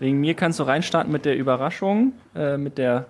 [0.00, 3.06] Wegen mir kannst du reinstarten mit der Überraschung, äh, mit der.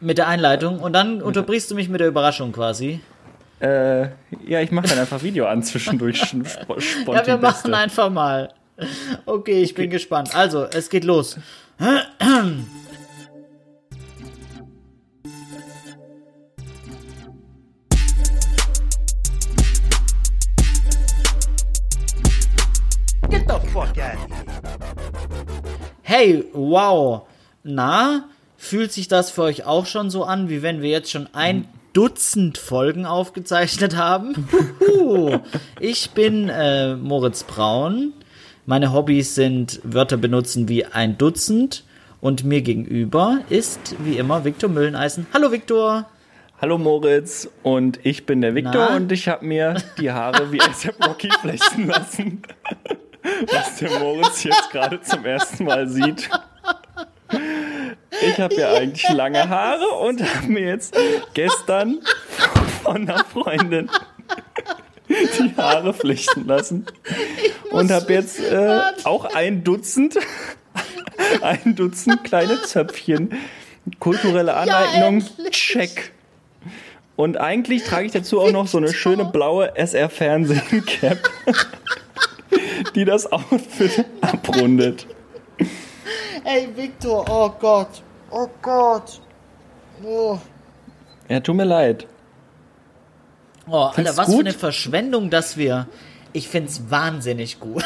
[0.00, 3.00] Mit der Einleitung und dann unterbrichst du mich mit der Überraschung quasi.
[3.60, 4.08] Äh,
[4.44, 6.20] ja, ich mache dann einfach Video an zwischendurch.
[7.06, 8.52] ja, wir machen einfach mal.
[9.24, 9.92] Okay, ich bin okay.
[9.92, 10.34] gespannt.
[10.34, 11.38] Also, es geht los.
[26.14, 27.22] Hey, wow.
[27.64, 31.26] Na, fühlt sich das für euch auch schon so an, wie wenn wir jetzt schon
[31.32, 34.46] ein Dutzend Folgen aufgezeichnet haben?
[35.80, 38.12] ich bin äh, Moritz Braun.
[38.66, 41.82] Meine Hobbys sind Wörter benutzen wie ein Dutzend.
[42.20, 45.26] Und mir gegenüber ist wie immer Viktor Mülleneisen.
[45.32, 46.10] Hallo Viktor.
[46.60, 51.08] Hallo Moritz und ich bin der Viktor und ich habe mir die Haare wie ASAP
[51.08, 52.42] Rocky flechten lassen.
[53.50, 56.28] Was der Moritz jetzt gerade zum ersten Mal sieht.
[58.20, 60.96] Ich habe ja eigentlich lange Haare und habe mir jetzt
[61.34, 62.00] gestern
[62.82, 63.90] von einer Freundin
[65.08, 66.86] die Haare flechten lassen
[67.70, 70.18] und habe jetzt äh, auch ein Dutzend,
[71.42, 73.34] ein Dutzend kleine Zöpfchen.
[73.98, 76.12] Kulturelle Aneignung, ja, check.
[77.16, 81.18] Und eigentlich trage ich dazu auch noch so eine schöne blaue SR-Fernsehen-Cap,
[82.90, 85.06] die das Outfit abrundet.
[86.44, 88.02] Ey, Victor, oh Gott.
[88.30, 89.20] Oh Gott.
[90.04, 90.38] Oh.
[91.28, 92.06] Ja, tut mir leid.
[93.68, 94.34] Oh, Alter, was gut?
[94.36, 95.86] für eine Verschwendung, dass wir.
[96.32, 97.84] Ich find's wahnsinnig gut.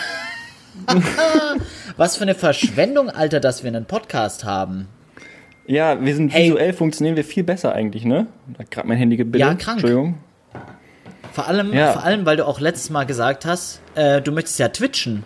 [1.97, 4.89] was für eine Verschwendung, Alter, dass wir einen Podcast haben.
[5.67, 6.45] Ja, wir sind hey.
[6.45, 8.29] visuell funktionieren wir viel besser eigentlich, ne?
[8.53, 9.49] Da hat gerade mein Handy gebildet.
[9.49, 9.79] Ja, krank.
[9.79, 10.19] Entschuldigung.
[11.37, 11.93] Vor allem, ja.
[11.93, 15.23] vor allem, weil du auch letztes Mal gesagt hast, äh, du möchtest ja twitchen.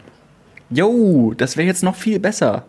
[0.69, 2.65] Jo, das wäre jetzt noch viel besser.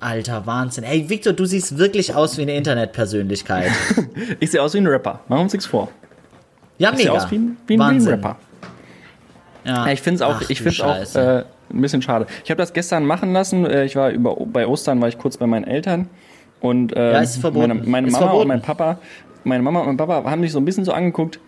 [0.00, 0.84] Alter, Wahnsinn.
[0.84, 3.70] Ey, Victor, du siehst wirklich aus wie eine Internetpersönlichkeit.
[4.40, 5.20] ich sehe aus wie ein Rapper.
[5.28, 5.90] Machen wir uns nichts vor.
[6.78, 7.10] Ja, ich mega.
[7.10, 8.38] aus wie ein, wie ein, Rapper.
[9.66, 9.86] Ja.
[9.86, 12.24] ja ich finde es auch, Ach, ich find's auch äh, ein bisschen schade.
[12.44, 13.66] Ich habe das gestern machen lassen.
[13.66, 16.08] Äh, ich war über, bei Ostern war ich kurz bei meinen Eltern
[16.60, 18.40] und äh, ja, meine, meine Mama verboten.
[18.40, 18.98] und mein Papa,
[19.44, 21.38] meine Mama und mein Papa haben mich so ein bisschen so angeguckt,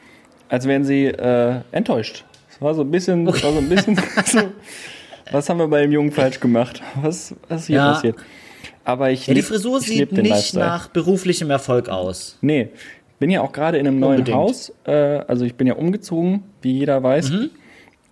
[0.49, 2.25] als wären sie äh, enttäuscht.
[2.51, 3.43] Es war so ein bisschen, okay.
[3.43, 3.97] war so ein bisschen
[4.27, 4.41] so,
[5.31, 6.83] was haben wir bei dem Jungen falsch gemacht?
[7.01, 7.93] Was, was ist hier ja.
[7.93, 8.17] passiert?
[8.85, 10.65] Aber ich ja, die Frisur sieht nicht Lifestyle.
[10.65, 12.39] nach beruflichem Erfolg aus.
[12.43, 12.69] Nee,
[13.19, 14.29] bin ja auch gerade in einem Unbedingt.
[14.29, 14.73] neuen Haus.
[14.85, 17.31] Äh, also ich bin ja umgezogen, wie jeder weiß.
[17.31, 17.51] Mhm.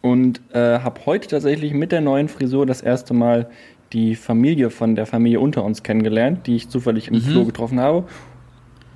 [0.01, 3.51] Und äh, habe heute tatsächlich mit der neuen Frisur das erste Mal
[3.93, 7.21] die Familie von der Familie unter uns kennengelernt, die ich zufällig im mhm.
[7.21, 8.05] Flur getroffen habe.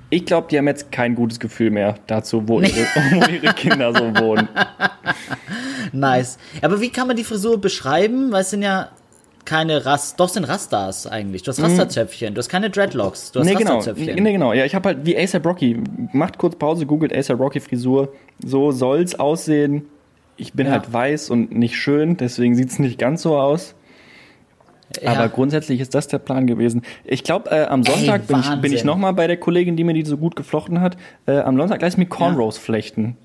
[0.09, 2.71] Ich glaube, die haben jetzt kein gutes Gefühl mehr dazu, wo, ihre,
[3.11, 4.47] wo ihre Kinder so wohnen.
[5.93, 6.37] Nice.
[6.61, 8.31] Aber wie kann man die Frisur beschreiben?
[8.33, 8.89] Weil es sind ja
[9.45, 11.43] keine Rast, doch sind Rastas eigentlich.
[11.43, 11.65] Du hast mhm.
[11.65, 13.81] Rasterzöpfchen, du hast keine Dreadlocks, du hast nee, genau.
[13.95, 14.51] Nee, genau.
[14.51, 15.81] Ja, ich habe halt wie ASAP Rocky.
[16.11, 18.13] Macht kurz Pause, googelt ASAP Rocky Frisur.
[18.43, 19.85] So soll's aussehen.
[20.35, 20.73] Ich bin ja.
[20.73, 23.73] halt weiß und nicht schön, deswegen sieht's nicht ganz so aus.
[25.01, 25.11] Ja.
[25.11, 26.81] Aber grundsätzlich ist das der Plan gewesen.
[27.03, 29.83] Ich glaube, äh, am Sonntag Ey, bin ich, bin ich nochmal bei der Kollegin, die
[29.83, 30.97] mir die so gut geflochten hat.
[31.25, 32.61] Äh, am Sonntag gleich mir Cornrows ja.
[32.61, 33.17] flechten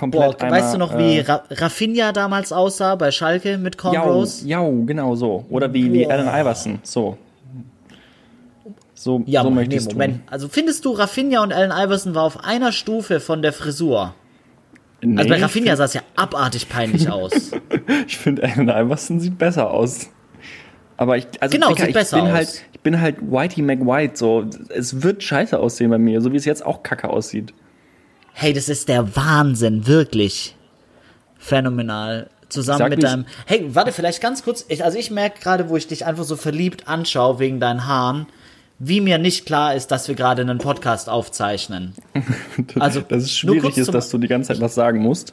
[0.00, 3.76] komplett Boah, einmal, Weißt du noch, wie äh, Ra Rafinha damals aussah bei Schalke mit
[3.76, 4.42] Cornrows?
[4.44, 5.44] Ja, genau so.
[5.50, 7.18] Oder wie, wie Allen Iverson, so.
[8.94, 10.16] So, ja, so möchtest nee, Moment.
[10.26, 10.32] Du.
[10.32, 14.14] Also findest du, Rafinha und Allen Iverson war auf einer Stufe von der Frisur?
[15.02, 17.52] Nee, also bei Rafinha sah es ja abartig peinlich aus.
[18.06, 20.10] ich finde, Allen Iverson sieht besser aus.
[21.00, 22.36] Aber ich, also genau, besser ich bin aus.
[22.36, 24.44] halt, ich bin halt Whitey McWhite, so.
[24.68, 27.54] Es wird scheiße aussehen bei mir, so wie es jetzt auch kacke aussieht.
[28.34, 30.54] Hey, das ist der Wahnsinn, wirklich.
[31.38, 32.28] Phänomenal.
[32.50, 33.24] Zusammen mit deinem.
[33.46, 34.66] Hey, warte, vielleicht ganz kurz.
[34.68, 38.26] Ich, also ich merke gerade, wo ich dich einfach so verliebt anschaue wegen deinen Haaren,
[38.78, 41.94] wie mir nicht klar ist, dass wir gerade einen Podcast aufzeichnen.
[42.78, 45.32] Also, dass es schwierig ist, dass du die ganze Zeit was sagen musst.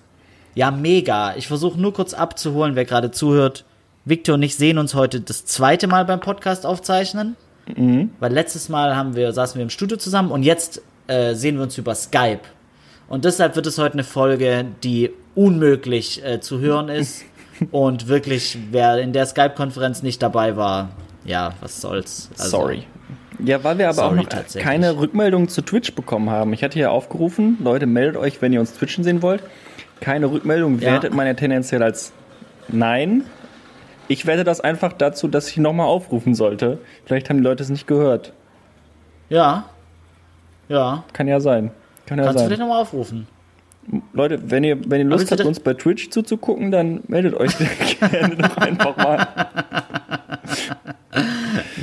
[0.56, 1.36] Ja, mega.
[1.36, 3.66] Ich versuche nur kurz abzuholen, wer gerade zuhört.
[4.08, 7.36] Victor und ich sehen uns heute das zweite Mal beim Podcast aufzeichnen.
[7.76, 8.12] Mhm.
[8.20, 11.64] Weil letztes Mal haben wir, saßen wir im Studio zusammen und jetzt äh, sehen wir
[11.64, 12.40] uns über Skype.
[13.10, 17.24] Und deshalb wird es heute eine Folge, die unmöglich äh, zu hören ist.
[17.72, 20.90] Und wirklich, wer in der Skype-Konferenz nicht dabei war,
[21.26, 22.30] ja, was soll's.
[22.38, 22.84] Also, Sorry.
[23.44, 26.54] Ja, weil wir aber auch noch keine Rückmeldung zu Twitch bekommen haben.
[26.54, 29.42] Ich hatte ja aufgerufen, Leute, meldet euch, wenn ihr uns twitchen sehen wollt.
[30.02, 32.14] Keine Rückmeldung wertet man ja tendenziell als
[32.68, 33.24] Nein.
[34.08, 36.80] Ich werte das einfach dazu, dass ich nochmal aufrufen sollte.
[37.06, 38.34] Vielleicht haben die Leute es nicht gehört.
[39.30, 39.66] Ja.
[40.70, 41.04] Ja.
[41.14, 41.72] Kann ja sein.
[42.06, 42.46] Kann ja Kannst sein.
[42.46, 43.28] du vielleicht nochmal aufrufen?
[44.14, 47.52] Leute, wenn ihr, wenn ihr Lust habt, uns bei Twitch zuzugucken, dann meldet euch
[48.00, 49.28] gerne doch einfach mal.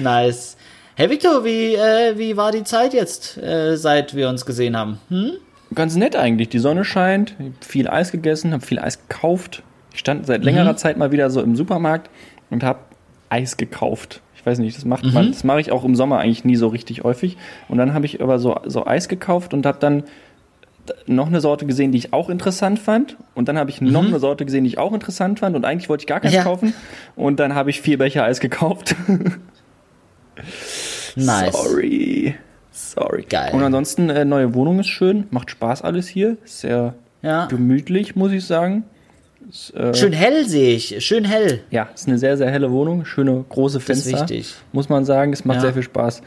[0.02, 0.56] Nice.
[0.96, 5.00] Hey Victor, wie, äh, wie war die Zeit jetzt, äh, seit wir uns gesehen haben?
[5.08, 5.32] Hm?
[5.74, 6.50] Ganz nett eigentlich.
[6.50, 9.62] Die Sonne scheint, viel Eis gegessen, habe viel Eis gekauft.
[9.94, 10.76] Ich stand seit längerer Mhm.
[10.76, 12.10] Zeit mal wieder so im Supermarkt
[12.50, 12.80] und habe
[13.30, 14.20] Eis gekauft.
[14.36, 15.12] Ich weiß nicht, das macht Mhm.
[15.14, 17.38] man, das mache ich auch im Sommer eigentlich nie so richtig häufig.
[17.68, 20.02] Und dann habe ich aber so, so Eis gekauft und habe dann
[21.06, 23.16] noch eine Sorte gesehen, die ich auch interessant fand.
[23.34, 25.56] Und dann habe ich noch eine Sorte gesehen, die ich auch interessant fand.
[25.56, 26.38] Und eigentlich wollte ich gar keins Mhm.
[26.38, 26.42] Ja.
[26.44, 26.74] kaufen.
[27.16, 28.94] Und dann habe ich vier Becher Eis gekauft.
[31.16, 31.52] Nice.
[31.54, 32.34] Sorry.
[32.72, 33.22] Sorry.
[33.28, 33.52] Geil.
[33.54, 36.36] Und ansonsten, äh, neue Wohnung ist schön, macht Spaß alles hier.
[36.44, 37.46] Sehr Ja.
[37.46, 38.84] gemütlich, muss ich sagen.
[39.74, 41.60] Äh, Schön hell sehe ich, schön hell.
[41.70, 43.04] Ja, ist eine sehr, sehr helle Wohnung.
[43.04, 44.20] Schöne große Das ist Fenster.
[44.28, 44.54] wichtig.
[44.72, 45.32] Muss man sagen.
[45.32, 45.60] Es macht Ja.
[45.62, 46.22] sehr viel Spaß.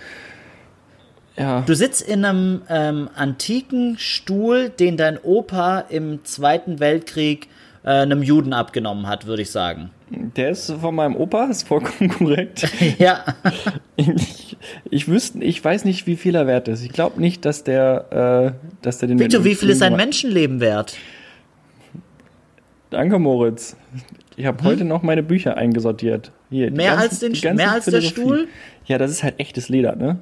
[1.38, 1.62] Ja.
[1.66, 7.48] Du sitzt in einem ähm, antiken Stuhl, den dein Opa im Zweiten Weltkrieg
[7.84, 9.92] äh, einem Juden abgenommen hat, würde ich sagen.
[10.10, 12.68] Der ist von meinem Opa, ist vollkommen korrekt.
[12.98, 13.24] Ja.
[13.98, 14.58] Ich,
[14.90, 16.84] ich wüsste, ich weiß nicht, wie viel er wert ist.
[16.84, 19.20] Ich glaube nicht, dass der, äh, dass der den.
[19.20, 20.96] Victor, wie viel ist ein Menschenleben wert?
[22.90, 23.76] Danke, Moritz.
[24.36, 26.32] Ich habe heute noch meine Bücher eingesortiert.
[26.50, 26.74] Hier, Hm?
[26.76, 28.02] Mehr ganzen- als den- mehr als der.
[28.02, 28.48] Stuhl?
[28.86, 30.20] Ja, das ist halt echtes Leder, ne?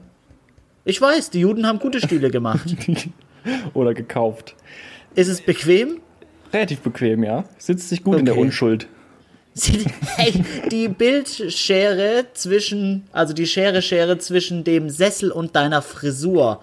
[0.85, 2.75] Ich weiß, die Juden haben gute Stühle gemacht.
[3.73, 4.55] Oder gekauft.
[5.15, 5.99] Ist es bequem?
[6.53, 7.43] Relativ bequem, ja.
[7.57, 8.43] Sitzt sich gut in der Okay.
[8.43, 8.87] Unschuld.
[9.57, 9.85] Sie-
[10.17, 16.59] Hey, die Bildschere zwischen, also die Schere-Schere zwischen dem Sessel und deiner Frisur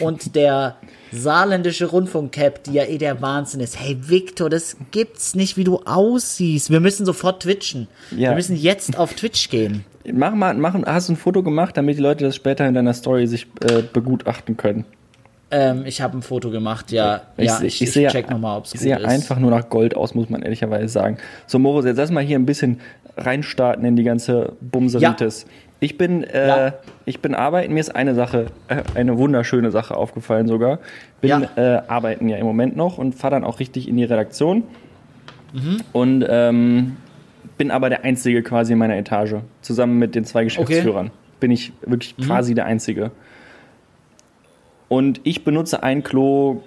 [0.00, 0.76] und der
[1.12, 3.78] saarländische Rundfunk-Cap, die ja eh der Wahnsinn ist.
[3.80, 6.70] Hey Victor, das gibt's nicht, wie du aussiehst.
[6.70, 7.88] Wir müssen sofort twitchen.
[8.10, 8.30] Ja.
[8.30, 9.84] Wir müssen jetzt auf Twitch gehen.
[10.12, 12.92] Mach mal, mach, hast du ein Foto gemacht, damit die Leute das später in deiner
[12.94, 14.84] Story sich äh, begutachten können?
[15.56, 17.20] Ähm, ich habe ein Foto gemacht, ja.
[17.36, 19.04] ja, seh- ich, ich, sehe- check nochmal, ob es Ich gut sehe ist.
[19.04, 21.18] einfach nur nach Gold aus, muss man ehrlicherweise sagen.
[21.46, 22.80] So, Moritz, jetzt lass mal hier ein bisschen
[23.16, 25.46] reinstarten in die ganze Bumseritis.
[25.80, 26.74] Ich bin, äh, Ja.
[27.04, 27.74] ich bin arbeiten.
[27.74, 30.78] Mir ist eine Sache, äh, eine wunderschöne Sache aufgefallen sogar.
[31.20, 31.42] Bin Ja.
[31.56, 34.64] äh, arbeiten ja im Moment noch und fahre dann auch richtig in die Redaktion.
[35.52, 35.76] Mhm.
[35.92, 36.96] Und ähm,
[37.58, 39.36] bin aber der Einzige quasi in meiner Etage.
[39.60, 41.10] Zusammen mit den zwei Geschäftsführern.
[41.38, 42.22] Bin ich wirklich Mhm.
[42.22, 43.10] quasi der Einzige.
[44.94, 46.62] Und ich benutze ein Klo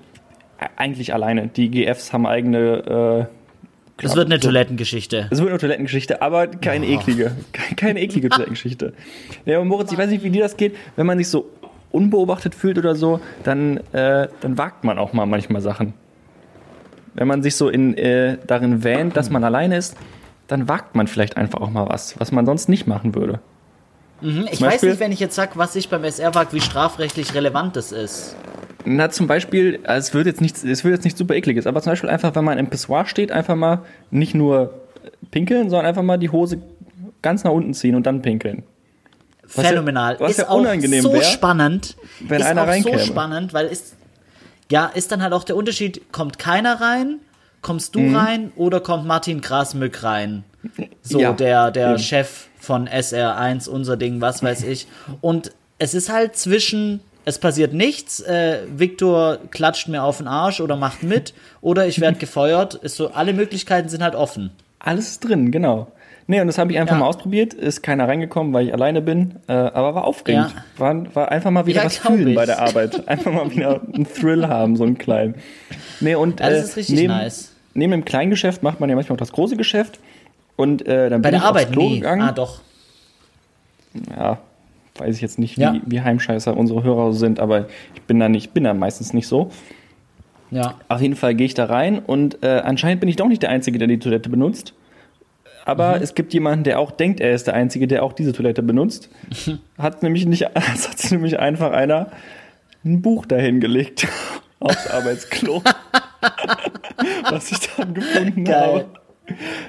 [0.75, 1.47] eigentlich alleine.
[1.47, 3.27] Die GFs haben eigene.
[3.99, 5.27] Äh, Das wird eine so- Toilettengeschichte.
[5.31, 7.31] Es wird eine Toilettengeschichte, aber keine eklige.
[7.53, 8.93] Keine, keine eklige Toilettengeschichte.
[9.45, 10.75] Ja, und Moritz, ich weiß nicht, wie dir das geht.
[10.95, 11.49] Wenn man sich so
[11.91, 15.93] unbeobachtet fühlt oder so, dann, äh, dann wagt man auch mal manchmal Sachen.
[17.13, 19.95] Wenn man sich so in, äh, darin wähnt, dass man alleine ist,
[20.47, 23.39] dann wagt man vielleicht einfach auch mal was, was man sonst nicht machen würde.
[24.21, 26.47] Hm, Ich Zum weiß Beispiel- nicht, wenn ich jetzt sag, was ich beim SR wag,
[26.51, 28.35] wie strafrechtlich relevant das ist.
[28.85, 31.91] Na, zum Beispiel, es wird jetzt nicht, es wird jetzt nicht super ekliges, aber zum
[31.91, 33.79] Beispiel einfach, wenn man im Pissoir steht, einfach mal
[34.11, 34.73] nicht nur
[35.29, 36.61] pinkeln, sondern einfach mal die Hose
[37.21, 38.63] ganz nach unten ziehen und dann pinkeln.
[39.43, 40.17] Was ja- Phänomenal.
[40.19, 41.95] was ist ja auch unangenehm so wär, spannend.
[42.21, 42.99] wenn ist einer auch reinkäme.
[42.99, 43.95] so spannend, weil ist
[44.71, 46.11] ja ist dann halt auch der Unterschied.
[46.11, 47.19] Kommt keiner rein,
[47.61, 50.43] kommst du rein oder kommt Martin Grasmück rein?
[51.01, 51.99] So Ja, der der eben.
[51.99, 54.87] Chef von SR1, unser Ding, was weiß ich.
[55.21, 60.61] Und es ist halt zwischen es passiert nichts, äh, Viktor klatscht mir auf den Arsch
[60.61, 62.75] oder macht mit oder ich werde gefeuert.
[62.75, 64.51] Ist so, alle Möglichkeiten sind halt offen.
[64.79, 65.91] Alles ist drin, genau.
[66.29, 66.99] Nee, und das habe ich einfach Ja.
[67.01, 67.53] mal ausprobiert.
[67.53, 69.35] Ist keiner reingekommen, weil ich alleine bin.
[69.47, 70.53] Äh, aber war aufregend.
[70.55, 70.63] Ja.
[70.77, 72.35] War, war einfach mal wieder Ja, was fühlen ich.
[72.35, 73.07] bei der Arbeit.
[73.09, 75.35] Einfach mal wieder einen Thrill haben, so einen kleinen.
[75.99, 77.51] Nee, und das äh, ist richtig neben, nice.
[77.73, 79.99] Neben dem Kleingeschäft macht man ja manchmal auch das große Geschäft.
[80.57, 81.95] Und äh, dann Bei bin der ich aufs Arbeit Klo nie.
[81.99, 82.21] gegangen.
[82.21, 82.59] Ah, doch.
[84.15, 84.39] ja,
[84.97, 85.75] weiß ich jetzt nicht, wie, Ja.
[85.85, 89.49] wie Heimscheißer unsere Hörer sind, aber ich bin da nicht, bin da meistens nicht so.
[90.51, 90.75] Ja.
[90.89, 93.49] Auf jeden Fall gehe ich da rein und äh, anscheinend bin ich doch nicht der
[93.49, 94.73] Einzige, der die Toilette benutzt.
[95.65, 98.63] Aber es gibt jemanden, der auch denkt, er ist der Einzige, der auch diese Toilette
[98.63, 99.09] benutzt.
[99.77, 102.09] Hat nämlich nicht, hat nämlich einfach einer
[102.85, 104.07] ein Buch dahin gelegt
[104.61, 105.61] aufs Arbeitsklo.
[107.29, 108.55] was ich dann gefunden Geil.
[108.63, 108.85] habe.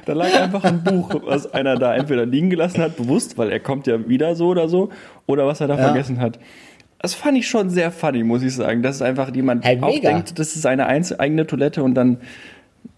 [0.04, 3.60] Da lag einfach ein Buch, was einer da entweder liegen gelassen hat, bewusst, weil er
[3.60, 4.90] kommt ja wieder so oder so,
[5.26, 5.82] oder was er da Ja.
[5.84, 6.38] vergessen hat.
[7.00, 10.38] Das fand ich schon sehr funny, muss ich sagen, dass einfach jemand Hey, auch denkt,
[10.38, 12.18] das ist seine eigene Toilette und dann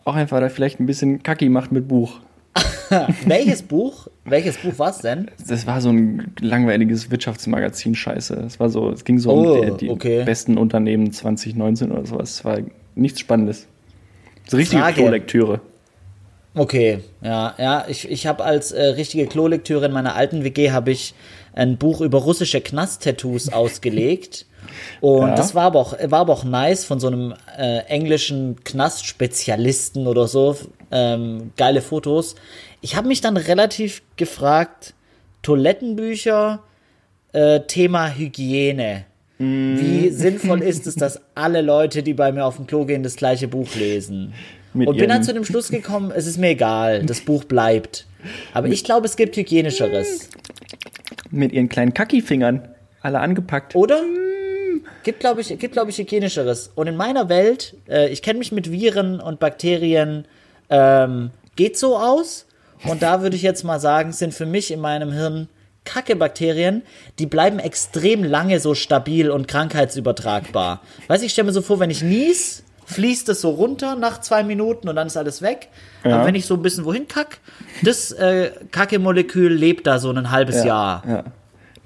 [0.05, 2.21] auch einfach da vielleicht ein bisschen Kacki macht mit Buch.
[3.27, 4.09] Welches Buch?
[4.25, 5.31] Welches Buch war es denn?
[5.47, 8.35] Das war so ein langweiliges Wirtschaftsmagazin, scheiße.
[8.47, 10.25] Es war so, es ging so Oh, um die, die okay.
[10.25, 12.31] besten Unternehmen 2019 oder sowas.
[12.31, 12.59] Es war
[12.97, 13.69] nichts Spannendes.
[14.49, 14.95] So richtige Frage.
[15.03, 15.61] Klolektüre.
[16.55, 20.91] Okay, ja, ja, ich, ich habe als äh, richtige Klolektüre in meiner alten WG habe
[20.91, 21.15] ich
[21.55, 24.47] ein Buch über russische Knast-Tattoos ausgelegt.
[25.01, 25.35] Und Ja.
[25.37, 30.27] das war aber, auch, war aber auch nice von so einem äh, englischen Knast-Spezialisten oder
[30.27, 30.57] so.
[30.91, 32.35] Ähm, geile Fotos.
[32.81, 34.95] Ich habe mich dann relativ gefragt,
[35.43, 36.61] Toilettenbücher
[37.33, 39.05] äh, Thema Hygiene.
[39.39, 43.17] Wie sinnvoll ist es, dass alle Leute, die bei mir auf dem Klo gehen, das
[43.17, 44.35] gleiche Buch lesen?
[44.73, 48.07] Mit Und bin dann zu dem Schluss gekommen, es ist mir egal, das Buch bleibt.
[48.53, 50.29] Aber ich glaube, es gibt hygienischeres.
[51.31, 52.69] Mit ihren kleinen Kacki-Fingern.
[53.03, 53.75] Alle angepackt.
[53.75, 54.03] Oder?
[55.03, 56.71] Gibt, glaube ich, gibt, glaube ich, hygienischeres.
[56.75, 60.27] Und in meiner Welt, äh, ich kenne mich mit Viren und Bakterien,
[60.69, 62.47] ähm, geht so aus.
[62.85, 65.49] Und da würde ich jetzt mal sagen, sind für mich in meinem Hirn
[65.85, 66.83] Kacke-Bakterien,
[67.19, 70.83] die bleiben extrem lange so stabil und krankheitsübertragbar.
[71.09, 74.21] Weiß ich, ich stelle mir so vor, wenn ich nies, fließt es so runter nach
[74.21, 75.69] zwei Minuten und dann ist alles weg.
[76.05, 76.17] Ja.
[76.17, 77.39] Aber wenn ich so ein bisschen wohin kack,
[77.83, 81.03] das äh, Kacke-Molekül lebt da so ein halbes Jahr.
[81.09, 81.25] Ja.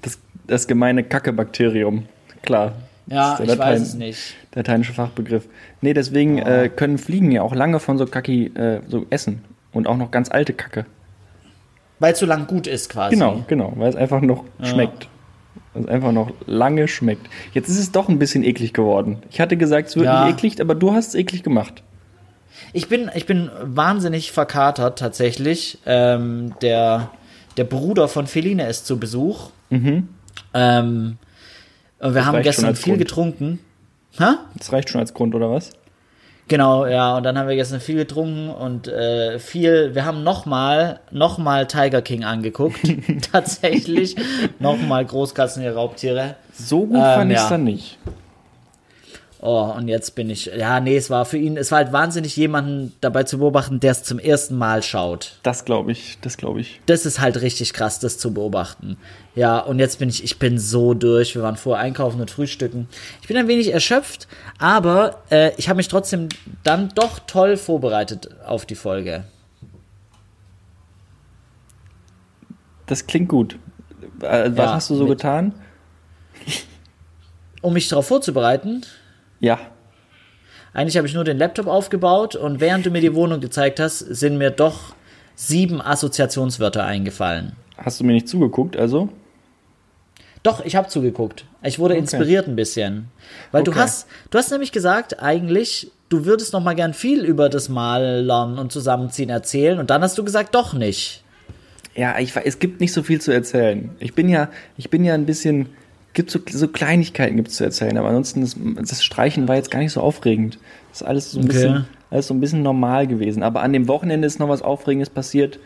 [0.01, 2.05] Das, das gemeine Kacke-Bakterium.
[2.41, 2.73] Klar.
[3.07, 4.35] Ja, ich der weiß Latein- es nicht.
[4.53, 5.47] Der lateinische Fachbegriff.
[5.81, 9.43] Nee, deswegen äh, können Fliegen ja auch lange von so Kacki äh, so essen.
[9.73, 10.85] Und auch noch ganz alte Kacke.
[11.99, 13.15] Weil es so lang gut ist quasi.
[13.15, 13.73] Genau, genau.
[13.75, 15.07] Weil es einfach noch schmeckt.
[15.77, 17.27] Es einfach noch lange schmeckt.
[17.53, 19.17] Jetzt ist es doch ein bisschen eklig geworden.
[19.29, 20.25] Ich hatte gesagt, es wird Ja.
[20.25, 21.83] nicht eklig, aber du hast es eklig gemacht.
[22.73, 25.77] Ich bin, ich bin wahnsinnig verkatert tatsächlich.
[25.85, 27.11] Ähm, der,
[27.57, 29.49] der Bruder von Feline ist zu Besuch.
[29.69, 31.17] Ähm,
[31.99, 32.35] und wir haben Mhm.
[32.35, 32.99] reicht schon gestern viel Grund.
[32.99, 33.59] getrunken.
[34.17, 34.25] Hä?
[34.57, 35.71] Das reicht schon als Grund, oder was?
[36.47, 40.99] Genau, ja, und dann haben wir gestern viel getrunken und äh, viel, wir haben nochmal,
[41.09, 42.81] nochmal Tiger King angeguckt.
[43.31, 44.15] Tatsächlich.
[44.59, 46.35] nochmal Großkatzen, die Raubtiere.
[46.53, 47.49] So gut Ähm, fand ich es ja.
[47.49, 47.97] dann nicht.
[49.41, 52.35] Oh, und jetzt bin ich, ja, nee, es war für ihn, es war halt wahnsinnig,
[52.35, 55.39] jemanden dabei zu beobachten, der es zum ersten Mal schaut.
[55.43, 56.79] Das glaube ich, das glaube ich.
[56.85, 58.97] Das ist halt richtig krass, das zu beobachten.
[59.35, 61.35] Ja, und jetzt bin ich, ich bin so durch.
[61.35, 62.87] Wir waren vorher einkaufen und frühstücken.
[63.21, 64.27] Ich bin ein wenig erschöpft,
[64.57, 66.29] aber äh, ich habe mich trotzdem
[66.63, 69.25] dann doch toll vorbereitet auf die Folge.
[72.85, 73.57] Das klingt gut.
[74.21, 75.53] Äh, was Ja, hast du so getan?
[77.61, 78.85] Um mich darauf vorzubereiten,
[79.45, 79.59] Ja.
[80.73, 83.99] eigentlich habe ich nur den Laptop aufgebaut und während du mir die Wohnung gezeigt hast,
[83.99, 84.95] sind mir doch
[85.35, 87.53] sieben Assoziationswörter eingefallen.
[87.77, 89.09] Hast du mir nicht zugeguckt, also?
[90.43, 91.45] Doch, ich habe zugeguckt.
[91.63, 93.07] Ich wurde inspiriert ein bisschen.
[93.51, 93.79] Weil du Okay.
[93.81, 98.57] hast, du hast nämlich gesagt, eigentlich, du würdest noch mal gern viel über das Malern
[98.59, 101.23] und Zusammenziehen erzählen und dann hast du gesagt, doch nicht.
[101.95, 103.89] Ja, ich, es gibt nicht so viel zu erzählen.
[103.99, 105.69] Ich bin ja, ich bin ja ein bisschen,
[106.15, 108.55] gibt so, so Kleinigkeiten gibt's zu erzählen, aber ansonsten das,
[108.89, 110.57] das Streichen war jetzt gar nicht so aufregend.
[110.89, 111.53] Das ist alles so ein Okay.
[111.53, 113.43] bisschen, alles so ein bisschen normal gewesen.
[113.43, 115.59] Aber an dem Wochenende ist noch was Aufregendes passiert.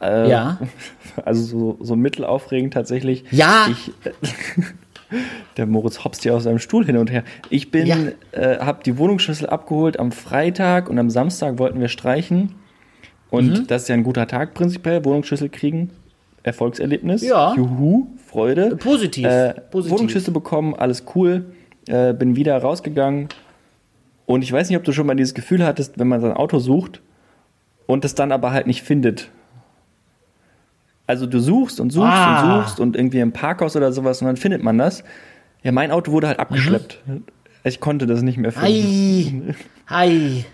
[0.00, 0.58] Äh, Ja.
[1.24, 3.24] Also so, so mittelaufregend tatsächlich.
[3.32, 3.66] Ja.
[3.70, 3.90] Ich,
[5.56, 7.24] der Moritz hopst hier aus seinem Stuhl hin und her.
[7.48, 7.96] Ich bin, Ja.
[8.32, 12.54] äh, habe die Wohnungsschlüssel abgeholt am Freitag und am Samstag wollten wir streichen.
[13.30, 13.66] Und Mhm.
[13.66, 15.90] das ist ja ein guter Tag prinzipiell, Wohnungsschlüssel kriegen.
[16.42, 17.22] Erfolgserlebnis.
[17.22, 17.54] Ja.
[17.54, 18.76] Juhu, Freude.
[18.76, 19.26] Positiv.
[19.26, 19.92] Äh, Positiv.
[19.96, 21.46] Wohnungsschlüssel bekommen, alles cool.
[21.88, 23.28] Äh, bin wieder rausgegangen.
[24.26, 26.58] Und ich weiß nicht, ob du schon mal dieses Gefühl hattest, wenn man sein Auto
[26.60, 27.00] sucht
[27.86, 29.28] und es dann aber halt nicht findet.
[31.08, 32.58] Also du suchst und suchst Ah.
[32.58, 35.02] und suchst und irgendwie im Parkhaus oder sowas und dann findet man das.
[35.64, 37.00] Ja, mein Auto wurde halt abgeschleppt.
[37.64, 39.54] Ich konnte das nicht mehr finden.
[39.88, 40.04] Ei,
[40.42, 40.44] ei.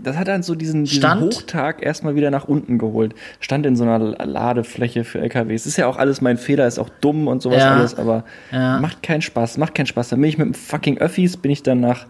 [0.00, 1.20] Das hat dann so diesen, diesen?
[1.20, 3.14] Hochtag erstmal wieder nach unten geholt.
[3.40, 5.66] Stand in so einer Ladefläche für LKWs.
[5.66, 7.74] Ist ja auch alles mein Fehler, ist auch dumm und sowas Ja.
[7.74, 8.78] alles, aber Ja.
[8.78, 10.10] macht keinen Spaß, macht keinen Spaß.
[10.10, 12.06] Dann bin ich mit dem fucking Öffis, bin ich dann nach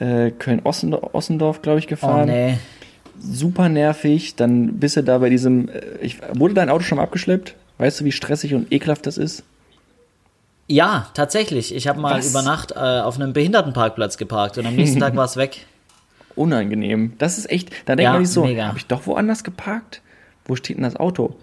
[0.00, 2.28] äh, Köln-Ossendorf, glaube ich, Oh gefahren.
[2.28, 2.58] nee.
[3.22, 4.36] Super nervig.
[4.36, 5.68] Dann bist du da bei diesem.
[5.68, 7.54] Äh, ich, wurde dein Auto schon mal abgeschleppt?
[7.78, 9.42] Weißt du, wie stressig und ekelhaft das ist?
[10.68, 11.74] Ja, tatsächlich.
[11.74, 12.30] Ich habe mal Was?
[12.30, 15.66] über Nacht äh, auf einem Behindertenparkplatz geparkt und am nächsten Tag war es weg.
[16.40, 17.12] Unangenehm.
[17.18, 17.70] Das ist echt.
[17.86, 20.00] Da denkt Ja, man nicht so, habe ich doch woanders geparkt?
[20.44, 21.36] Wo steht denn das Auto?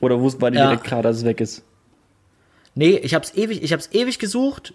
[0.00, 0.66] Oder wo war dir Ja.
[0.66, 1.64] direkt klar, dass es weg ist?
[2.74, 4.74] Nee, ich hab's ewig, ich hab's ewig gesucht.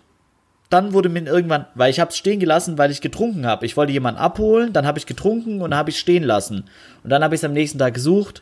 [0.71, 3.65] Dann wurde mir irgendwann, weil ich hab's stehen gelassen, weil ich getrunken habe.
[3.65, 6.63] Ich wollte jemanden abholen, dann habe ich getrunken und dann habe ich stehen lassen.
[7.03, 8.41] Und dann habe ich es am nächsten Tag gesucht.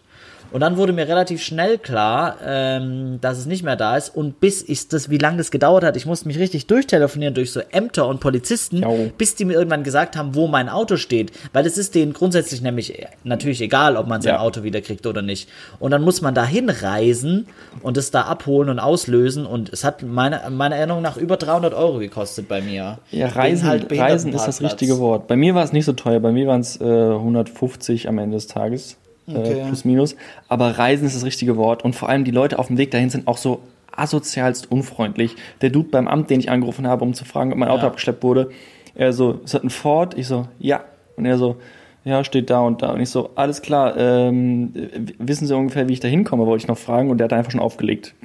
[0.52, 4.16] Und dann wurde mir relativ schnell klar, ähm, dass es nicht mehr da ist.
[4.16, 7.52] Und bis ich das, wie lange das gedauert hat, ich musste mich richtig durchtelefonieren durch
[7.52, 9.12] so Ämter und Polizisten, Jau.
[9.18, 11.32] bis die mir irgendwann gesagt haben, wo mein Auto steht.
[11.54, 14.40] Weil es ist denen grundsätzlich nämlich natürlich egal, ob man sein Ja.
[14.40, 15.50] Auto wieder kriegt oder nicht.
[15.80, 17.48] Und dann muss man da hinreisen
[17.82, 19.46] und es da abholen und auslösen.
[19.46, 23.00] Und es hat meiner meiner Erinnerung nach über 300 Euro gekostet bei mir.
[23.12, 25.28] Ja, Wegen Reisen, halt Reisen ist das richtige Wort.
[25.28, 26.20] Bei mir war es nicht so teuer.
[26.20, 28.98] Bei mir waren es äh, 150 am Ende des Tages.
[29.30, 29.60] Okay.
[29.62, 30.16] Äh, plus minus.
[30.48, 31.84] Aber Reisen ist das richtige Wort.
[31.84, 33.62] Und vor allem die Leute auf dem Weg dahin sind auch so
[33.96, 35.36] asozialst unfreundlich.
[35.62, 37.88] Der Dude beim Amt, den ich angerufen habe, um zu fragen, ob mein Auto Ja.
[37.88, 38.50] abgeschleppt wurde,
[38.96, 40.18] er so, ist das ein Ford?
[40.18, 40.84] Ich so, ja.
[41.16, 41.58] Und er so,
[42.06, 42.92] ja, steht da und da.
[42.94, 44.74] Und ich so, alles klar, ähm,
[45.20, 47.10] wissen Sie ungefähr, wie ich da hinkomme, wollte ich noch fragen.
[47.10, 48.14] Und der hat einfach schon aufgelegt.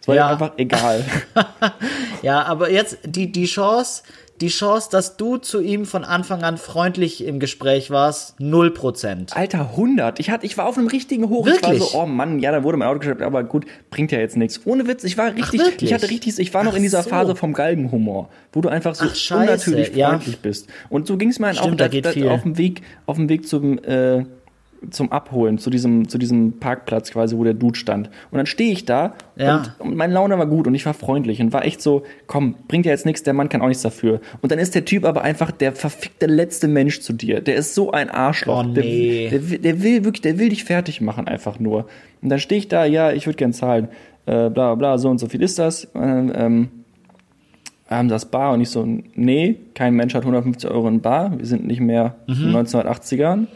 [0.00, 0.28] Es war Ja.
[0.28, 1.02] einfach egal.
[2.22, 4.02] Ja, aber jetzt die, die Chance,
[4.40, 9.34] die Chance, dass du zu ihm von Anfang an freundlich im Gespräch warst, 0%.
[9.34, 10.18] Alter, 100.
[10.18, 11.46] Ich, hatte, ich war auf einem richtigen Hoch.
[11.46, 11.80] Ich Wirklich?
[11.80, 14.36] war so, oh Mann, ja, da wurde mein Auto geschleppt, aber gut, bringt ja jetzt
[14.36, 14.60] nichts.
[14.64, 15.90] Ohne Witz, ich war richtig, wirklich?
[15.90, 17.10] ich hatte richtig, ich war noch Ach in dieser so.
[17.10, 20.10] Phase vom Galgenhumor, wo du einfach so Ach, unnatürlich ja.
[20.10, 20.68] freundlich bist.
[20.88, 22.28] Und so ging es mir auch Stimmt, da geht viel.
[22.28, 24.24] auf dem Weg, auf dem Weg zum, äh,
[24.90, 28.08] zum Abholen, zu diesem, zu diesem Parkplatz quasi, wo der Dude stand.
[28.30, 29.56] Und dann stehe ich da Ja.
[29.56, 32.54] und, und meine Laune war gut und ich war freundlich und war echt so, komm,
[32.68, 34.20] bringt ja jetzt nichts, der Mann kann auch nichts dafür.
[34.40, 37.40] Und dann ist der Typ aber einfach der verfickte letzte Mensch zu dir.
[37.40, 38.60] Der ist so ein Arschloch.
[38.60, 39.28] Oh, nee.
[39.30, 41.86] der, der, will- der will wirklich, der will dich fertig machen einfach nur.
[42.20, 43.88] Und dann stehe ich da, ja, ich würde gern zahlen.
[44.26, 45.88] Äh, bla bla so und so viel ist das.
[45.94, 46.68] Ähm, ähm,
[47.88, 51.44] haben das Bar und ich so, nee, kein Mensch hat 150 Euro in Bar, wir
[51.44, 53.46] sind nicht mehr in den 1980ern.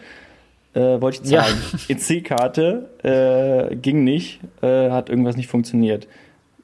[0.77, 1.43] Äh, wollte ich Ja.
[1.45, 1.57] zahlen.
[1.89, 6.07] EC-Karte äh, ging nicht, äh, hat irgendwas nicht funktioniert.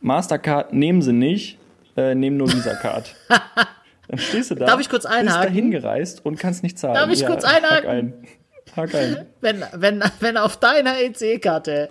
[0.00, 1.59] Mastercard nehmen sie nicht,
[1.97, 3.14] äh, nehmen nur Visa-Card.
[4.09, 5.42] Dann stehst du da, Darf ich kurz bist einhaken?
[5.49, 6.95] dahin gereist und kannst nicht zahlen.
[6.95, 7.73] Darf ich kurz einhaken?
[7.73, 8.12] Hack ein.
[8.76, 9.26] Hack ein.
[9.40, 11.88] Wenn, wenn, wenn auf deiner EC-Karte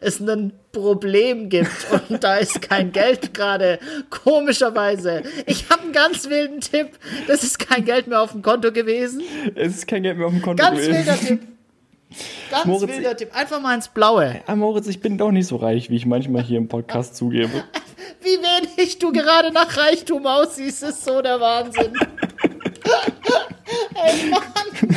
[0.00, 1.70] es ein Problem gibt
[2.10, 3.78] und da ist kein Geld gerade,
[4.10, 5.22] komischerweise.
[5.46, 6.88] Ich habe einen ganz wilden Tipp.
[7.28, 9.22] Das ist kein Geld mehr auf dem Konto gewesen.
[9.54, 10.94] Es ist kein Geld mehr auf dem Konto Ganz gewesen.
[10.98, 11.40] wilder Tipp.
[12.50, 13.30] Ganz Moritz, wilder Tipp.
[13.34, 14.40] Einfach mal ins Blaue.
[14.46, 17.50] Ah, Moritz, ich bin doch nicht so reich, wie ich manchmal hier im Podcast zugebe.
[18.20, 18.38] Wie
[18.76, 21.92] wenig du gerade nach Reichtum aussiehst, ist so der Wahnsinn.
[23.94, 24.40] Ey, Mann,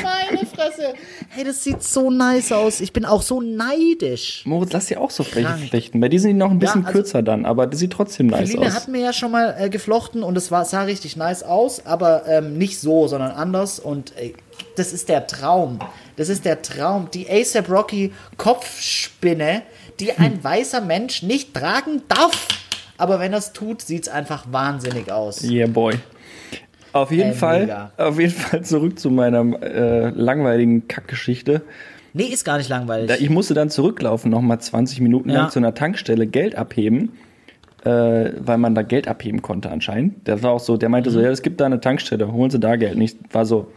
[0.04, 0.94] meine Fresse.
[1.30, 2.82] Hey, das sieht so nice aus.
[2.82, 4.44] Ich bin auch so neidisch.
[4.46, 5.60] Moritz, lass dir auch so Krank.
[5.70, 6.00] flechten.
[6.02, 8.28] Bei dir sind die noch ein bisschen Ja, also- kürzer dann, aber das sieht trotzdem
[8.28, 8.76] nice Feline aus.
[8.76, 12.28] hat mir ja schon mal äh, geflochten und es war, sah richtig nice aus, aber
[12.28, 13.80] ähm, nicht so, sondern anders.
[13.80, 14.34] Und äh,
[14.76, 15.80] das ist der Traum.
[16.18, 17.10] Das ist der Traum.
[17.14, 19.62] Die ASAP Rocky Kopfspinne,
[20.00, 20.16] die Hm.
[20.24, 22.48] ein weißer Mensch nicht tragen darf.
[22.98, 25.44] Aber wenn er es tut, sieht es einfach wahnsinnig aus.
[25.44, 25.96] Yeah, boy.
[26.94, 27.92] Auf jeden Äh, Fall, mega.
[27.98, 31.62] auf jeden Fall zurück zu meiner äh, langweiligen Kackgeschichte.
[32.14, 33.12] Nee, ist gar nicht langweilig.
[33.20, 35.42] Ich musste dann zurücklaufen, nochmal 20 Minuten Ja.
[35.42, 37.12] lang zu einer Tankstelle Geld abheben,
[37.84, 37.90] äh,
[38.40, 40.26] weil man da Geld abheben konnte anscheinend.
[40.26, 41.14] Der war auch so, der meinte Mhm.
[41.16, 42.96] so, ja, es gibt da eine Tankstelle, holen Sie da Geld.
[42.96, 43.68] Und ich war so,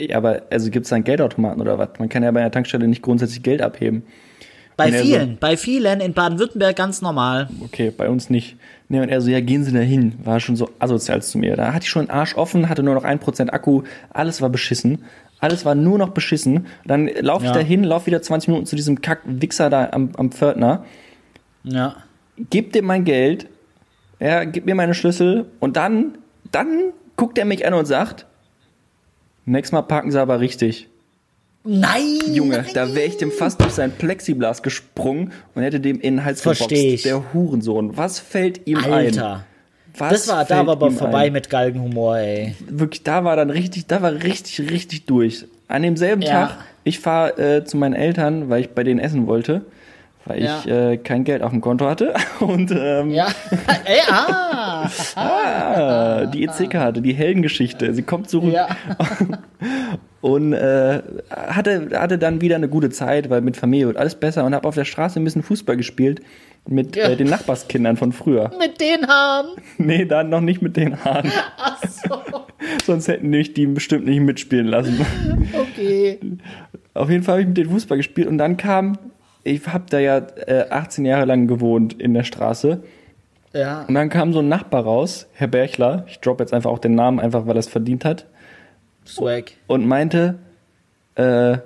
[0.00, 1.90] ja, aber also gibt es da einen Geldautomaten oder was?
[1.98, 4.02] Man kann ja bei einer Tankstelle nicht grundsätzlich Geld abheben.
[4.76, 7.48] bei er so- vielen, bei vielen in Baden-Württemberg ganz normal.
[7.64, 8.56] Okay, bei uns nicht.
[8.88, 10.14] Nee, und er so, ja, gehen Sie da hin.
[10.22, 11.56] War schon so asozial zu mir.
[11.56, 13.82] Da hatte ich schon den Arsch offen, hatte nur noch 1% Akku.
[14.10, 15.04] Alles war beschissen.
[15.40, 16.66] Alles war nur noch beschissen.
[16.84, 17.54] Dann laufe ich Ja.
[17.58, 20.84] da hin, laufe wieder 20 Minuten zu diesem Kack-Wichser da am, am Pförtner.
[21.64, 21.96] Ja.
[22.50, 23.46] Gib dem mein Geld.
[24.20, 25.46] Ja, gib mir meine Schlüssel.
[25.58, 26.18] Und dann,
[26.52, 26.68] dann
[27.16, 28.26] guckt er mich an und sagt,
[29.46, 30.88] nächstes Mal parken Sie aber richtig.
[31.64, 32.20] Nein!
[32.32, 36.24] Junge, da wäre ich dem fast durch sein Plexiglas gesprungen und hätte dem in den
[36.24, 37.02] Hals Versteh ich.
[37.02, 37.96] Der Hurensohn.
[37.96, 38.92] Was fällt ihm ein?
[38.92, 39.44] Alter.
[39.98, 41.32] Was Das war, da war aber vorbei ein?
[41.32, 42.54] mit Galgenhumor, ey.
[42.68, 45.46] Wirklich, da war dann richtig, da war richtig, richtig durch.
[45.68, 46.30] An demselben Ja.
[46.48, 49.62] Tag, ich fahre äh, zu meinen Eltern, weil ich bei denen essen wollte,
[50.26, 50.58] weil Ja.
[50.64, 52.14] ich äh, kein Geld auf dem Konto hatte.
[52.40, 53.28] Und ähm, Ja.
[53.84, 54.88] ey, ah!
[55.14, 58.52] ah, die EC-Karte, die Heldengeschichte, sie kommt zurück.
[58.52, 58.68] Ja.
[60.20, 64.44] Und äh, hatte, hatte dann wieder eine gute Zeit, weil mit Familie wird alles besser
[64.44, 66.20] und habe auf der Straße ein bisschen Fußball gespielt
[66.66, 67.10] mit Ja.
[67.10, 68.50] äh, den Nachbarskindern von früher.
[68.58, 69.46] Mit den Haaren.
[69.78, 71.30] Nee, dann noch nicht mit den Haaren.
[71.58, 72.20] Ach so.
[72.84, 75.00] Sonst hätten mich die bestimmt nicht mitspielen lassen.
[75.52, 76.18] Okay.
[76.94, 78.98] Auf jeden Fall habe ich mit dem Fußball gespielt und dann kam,
[79.46, 82.82] ich habe da ja äh, 18 Jahre lang gewohnt in der Straße
[83.52, 83.82] Ja.
[83.88, 86.94] und dann kam so ein Nachbar raus, Herr Berchler, ich droppe jetzt einfach auch den
[86.94, 88.26] Namen, einfach weil er es verdient hat,
[89.06, 89.52] Swag.
[89.66, 90.36] und meinte,
[91.14, 91.58] äh,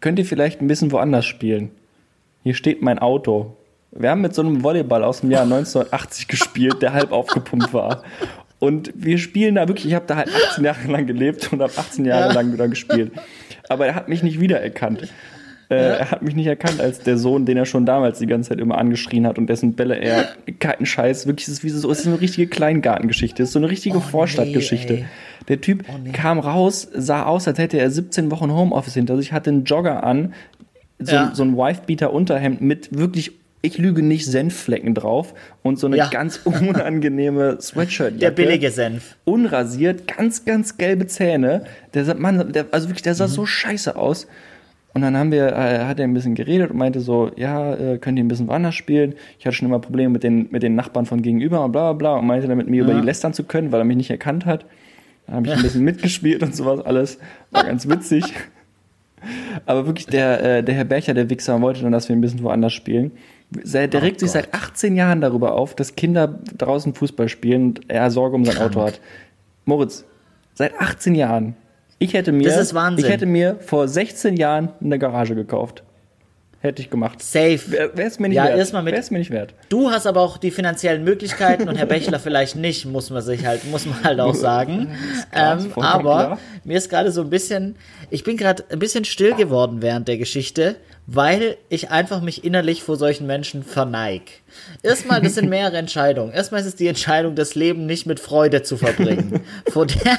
[0.00, 1.70] könnt ihr vielleicht ein bisschen woanders spielen?
[2.42, 3.56] Hier steht mein Auto.
[3.90, 8.02] Wir haben mit so einem Volleyball aus dem Jahr 1980 gespielt, der halb aufgepumpt war.
[8.58, 11.72] Und wir spielen da wirklich, ich habe da halt 18 Jahre lang gelebt und habe
[11.76, 12.32] 18 Jahre Ja.
[12.34, 13.12] lang wieder gespielt.
[13.68, 15.12] Aber er hat mich nicht wiedererkannt.
[15.68, 18.50] Äh, Er hat mich nicht erkannt als der Sohn, den er schon damals die ganze
[18.50, 20.28] Zeit immer angeschrien hat und dessen Bälle er
[20.60, 23.58] keinen Scheiß, wirklich, es ist wie so, es ist eine richtige Kleingartengeschichte, es ist so
[23.58, 24.92] eine richtige Oh, Vorstadtgeschichte.
[24.92, 25.04] nee.
[25.48, 29.50] Der Typ kam raus, sah aus, als hätte er 17 Wochen Homeoffice hinter sich, hatte
[29.50, 30.34] einen Jogger an,
[30.98, 31.30] so, Ja.
[31.34, 36.08] so ein Wifebeater-Unterhemd mit wirklich, ich lüge nicht, Senfflecken drauf und so eine Ja.
[36.08, 38.20] ganz unangenehme Sweatshirt.
[38.22, 39.16] Der billige Senf.
[39.24, 41.64] Unrasiert, ganz, ganz gelbe Zähne.
[41.94, 43.18] Der, Mann, der, also wirklich, der Mhm.
[43.18, 44.26] sah so scheiße aus.
[44.96, 47.98] Und dann haben wir, äh, hat er ein bisschen geredet und meinte so, ja, äh,
[47.98, 49.14] könnt ihr ein bisschen woanders spielen?
[49.38, 52.14] Ich hatte schon immer Probleme mit den, mit den Nachbarn von gegenüber und bla bla
[52.14, 53.00] bla und meinte dann mit mir über Ja.
[53.00, 54.64] die lästern zu können, weil er mich nicht erkannt hat.
[55.26, 57.18] Dann habe ich ein bisschen mitgespielt und sowas alles.
[57.50, 58.24] War ganz witzig.
[59.66, 62.42] Aber wirklich, der, äh, der Herr Bercher, der Wichser, wollte dann, dass wir ein bisschen
[62.42, 63.10] woanders spielen.
[63.50, 67.80] Der oh regt sich seit 18 Jahren darüber auf, dass Kinder draußen Fußball spielen und
[67.90, 68.98] er Sorge um sein Auto hat.
[69.66, 70.06] Moritz,
[70.54, 71.54] seit 18 Jahren.
[71.98, 73.04] Ich hätte mir, das ist Wahnsinn.
[73.04, 75.82] ich hätte mir vor 16 Jahren eine Garage gekauft.
[76.60, 77.22] Hätte ich gemacht.
[77.22, 77.60] Safe.
[77.70, 78.58] Wäre es mir nicht ja, wert.
[78.58, 79.54] Erstmal mit, Wär's mir nicht wert.
[79.68, 83.46] Du hast aber auch die finanziellen Möglichkeiten und Herr Bächler vielleicht nicht, muss man sich
[83.46, 84.88] halt, muss man halt auch sagen.
[85.32, 87.76] Ähm, aber mir ist gerade so ein bisschen,
[88.10, 90.76] ich bin gerade ein bisschen still geworden während der Geschichte,
[91.06, 94.22] weil ich einfach mich innerlich vor solchen Menschen verneig.
[94.82, 96.32] Erstmal, das sind mehrere Entscheidungen.
[96.32, 99.40] Erstmal ist es die Entscheidung, das Leben nicht mit Freude zu verbringen.
[99.68, 100.18] vor, der,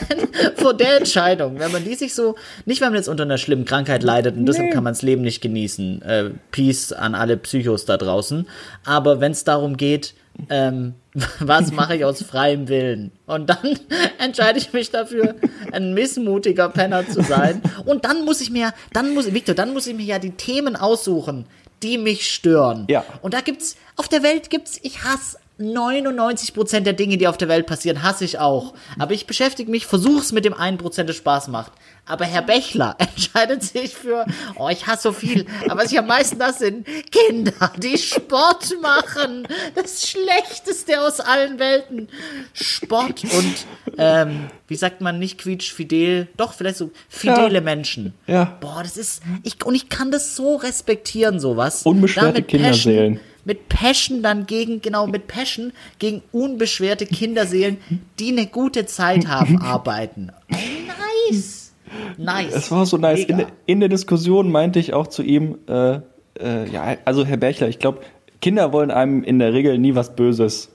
[0.56, 3.65] vor der Entscheidung, wenn man die sich so, nicht wenn man jetzt unter einer schlimmen
[3.65, 6.02] Krankheit leidet und deshalb kann man das Leben nicht genießen.
[6.04, 8.47] Äh, Peace an alle Psychos da draußen.
[8.86, 10.13] Aber wenn es darum geht,
[10.50, 10.93] ähm,
[11.39, 13.12] was mache ich aus freiem Willen?
[13.26, 13.80] Und dann
[14.19, 15.36] entscheide ich mich dafür,
[15.71, 17.62] ein missmutiger Penner zu sein.
[17.86, 20.76] Und dann muss ich mir, dann muss, Victor, dann muss ich mir ja die Themen
[20.76, 21.45] aussuchen,
[21.84, 22.86] die mich stören.
[22.89, 23.06] Ja.
[23.21, 27.48] Und da gibt's, auf der Welt gibt's, ich hasse 99% der Dinge, die auf der
[27.48, 28.74] Welt passieren, hasse ich auch.
[29.00, 31.72] Aber ich beschäftige mich, versuch's mit dem 1%, der Spaß macht.
[32.06, 35.46] Aber Herr Bächler entscheidet sich für, oh, ich hasse so viel.
[35.67, 39.48] Aber was ich am meisten hasse, sind Kinder, die Sport machen.
[39.76, 42.08] Das Schlechteste aus allen Welten.
[42.54, 43.56] Sport und,
[43.98, 47.62] ähm, wie sagt man, nicht quietschfidel, doch, vielleicht so fidele Ja.
[47.62, 48.13] Menschen.
[48.28, 48.58] Ja.
[48.62, 51.84] Boah, das ist, ich, und ich kann das so respektieren, sowas.
[51.84, 53.15] Unbeschwerte Kinderseelen.
[53.15, 57.77] Passion, mit Passion dann gegen, genau, mit Passion gegen unbeschwerte Kinderseelen,
[58.19, 60.31] die eine gute Zeit haben, arbeiten.
[60.49, 60.88] Ey,
[61.31, 61.71] nice.
[62.17, 62.53] Nice.
[62.53, 63.23] Es war so nice.
[63.23, 65.99] In, in der Diskussion meinte ich auch zu ihm, äh,
[66.39, 68.01] äh, ja, also Herr Berchler, ich glaube,
[68.41, 70.69] Kinder wollen einem in der Regel nie was Böses.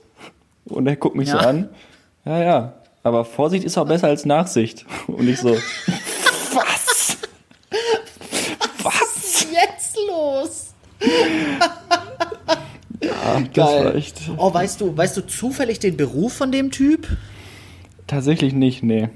[0.65, 1.43] Und er guckt mich so Ja.
[1.43, 1.69] an.
[2.25, 2.73] Ja, ja.
[3.03, 4.85] Aber Vorsicht ist auch besser als Nachsicht.
[5.07, 5.49] Und ich so,
[6.53, 7.17] was?
[8.81, 10.73] Was ist jetzt los?
[13.53, 17.07] Das war echt Oh, weißt du, weißt du zufällig den Beruf von dem Typ?
[18.07, 19.09] tatsächlich nicht, nee.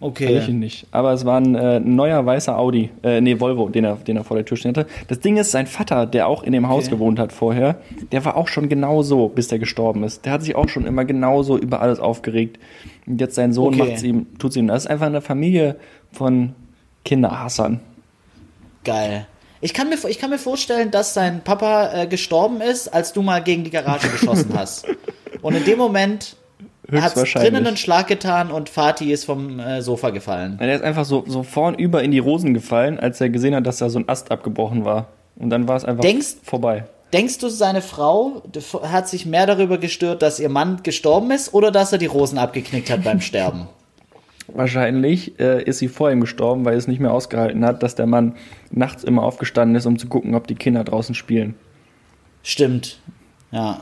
[0.00, 0.52] Tatsächlich Okay.
[0.52, 0.86] nicht.
[0.90, 4.24] Aber es war ein äh, neuer weißer Audi, äh, nee, Volvo, den er, den er
[4.24, 4.86] vor der Tür stehen hatte.
[5.08, 6.96] Das Ding ist, sein Vater, der auch in dem Haus Okay.
[6.96, 7.80] gewohnt hat vorher,
[8.12, 10.26] der war auch schon genauso, bis der gestorben ist.
[10.26, 12.58] Der hat sich auch schon immer genauso über alles aufgeregt.
[13.06, 13.78] Und jetzt sein Sohn Okay.
[13.78, 14.66] macht's ihm, tut's ihm.
[14.66, 15.76] Das ist einfach eine Familie
[16.12, 16.54] von
[17.06, 17.80] Kinderhassern.
[18.84, 19.26] Geil.
[19.64, 23.22] Ich kann, mir, ich kann mir vorstellen, dass sein Papa äh, gestorben ist, als du
[23.22, 24.84] mal gegen die Garage geschossen hast.
[25.40, 26.36] Und in dem Moment
[26.92, 30.58] hat drinnen einen Schlag getan und Fatih ist vom äh, Sofa gefallen.
[30.60, 33.78] Er ist einfach so, so vornüber in die Rosen gefallen, als er gesehen hat, dass
[33.78, 35.06] da so ein Ast abgebrochen war.
[35.36, 36.84] Und dann war es einfach Denkst- vorbei.
[37.14, 38.42] Denkst du, seine Frau
[38.82, 42.36] hat sich mehr darüber gestört, dass ihr Mann gestorben ist oder dass er die Rosen
[42.36, 43.66] abgeknickt hat beim Sterben?
[44.48, 48.06] Wahrscheinlich äh, ist sie vor ihm gestorben, weil es nicht mehr ausgehalten hat, dass der
[48.06, 48.34] Mann
[48.70, 51.54] nachts immer aufgestanden ist, um zu gucken, ob die Kinder draußen spielen.
[52.42, 53.00] Stimmt.
[53.50, 53.80] Ja.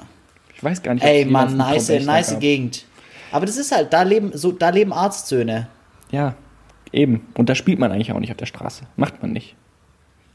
[0.55, 2.41] Ich weiß gar nicht, Ey, Mann, nice, nice gab.
[2.41, 2.85] Gegend.
[3.33, 5.67] Aber das ist halt, da leben, so, da leben Arztsöhne.
[6.13, 6.35] Ja,
[6.93, 7.27] eben.
[7.35, 8.85] Und da spielt man eigentlich auch nicht auf der Straße.
[8.97, 9.57] Macht man nicht.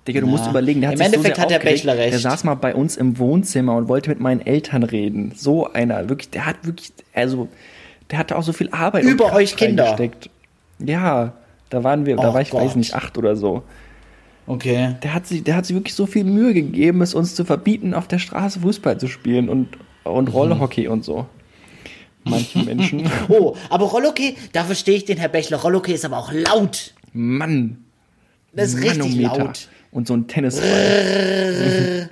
[0.07, 0.31] Digga, du Ja.
[0.31, 1.69] musst überlegen, der hat Im sich Endeffekt so sehr hat der.
[1.69, 2.11] Bächler recht.
[2.13, 5.31] Der saß mal bei uns im Wohnzimmer und wollte mit meinen Eltern reden.
[5.35, 7.47] So einer, wirklich, der hat wirklich, also,
[8.11, 9.83] der hatte auch so viel Arbeit Über euch Kinder.
[9.85, 10.29] reingesteckt.
[10.79, 11.33] Ja,
[11.69, 12.75] da waren wir, da Oh war ich, weiß Gott.
[12.75, 13.63] nicht, acht oder so.
[14.45, 14.95] Okay.
[15.03, 17.93] Der hat, sich, der hat sich wirklich so viel Mühe gegeben, es uns zu verbieten,
[17.93, 19.69] auf der Straße Fußball zu spielen und,
[20.05, 21.25] und Rollhockey und so.
[22.23, 23.09] Manche Menschen.
[23.29, 25.57] Oh, aber Rolloke, da verstehe ich den Herr Bächler.
[25.57, 26.93] Rolloke ist aber auch laut.
[27.13, 27.83] Mann.
[28.53, 29.37] Das ist richtig Manometer.
[29.45, 29.67] laut.
[29.91, 30.67] Und so ein Tennisball.
[30.69, 32.07] Das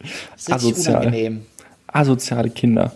[0.36, 0.96] ist richtig Asozial.
[1.00, 1.42] unangenehm.
[1.86, 2.92] Asoziale Kinder.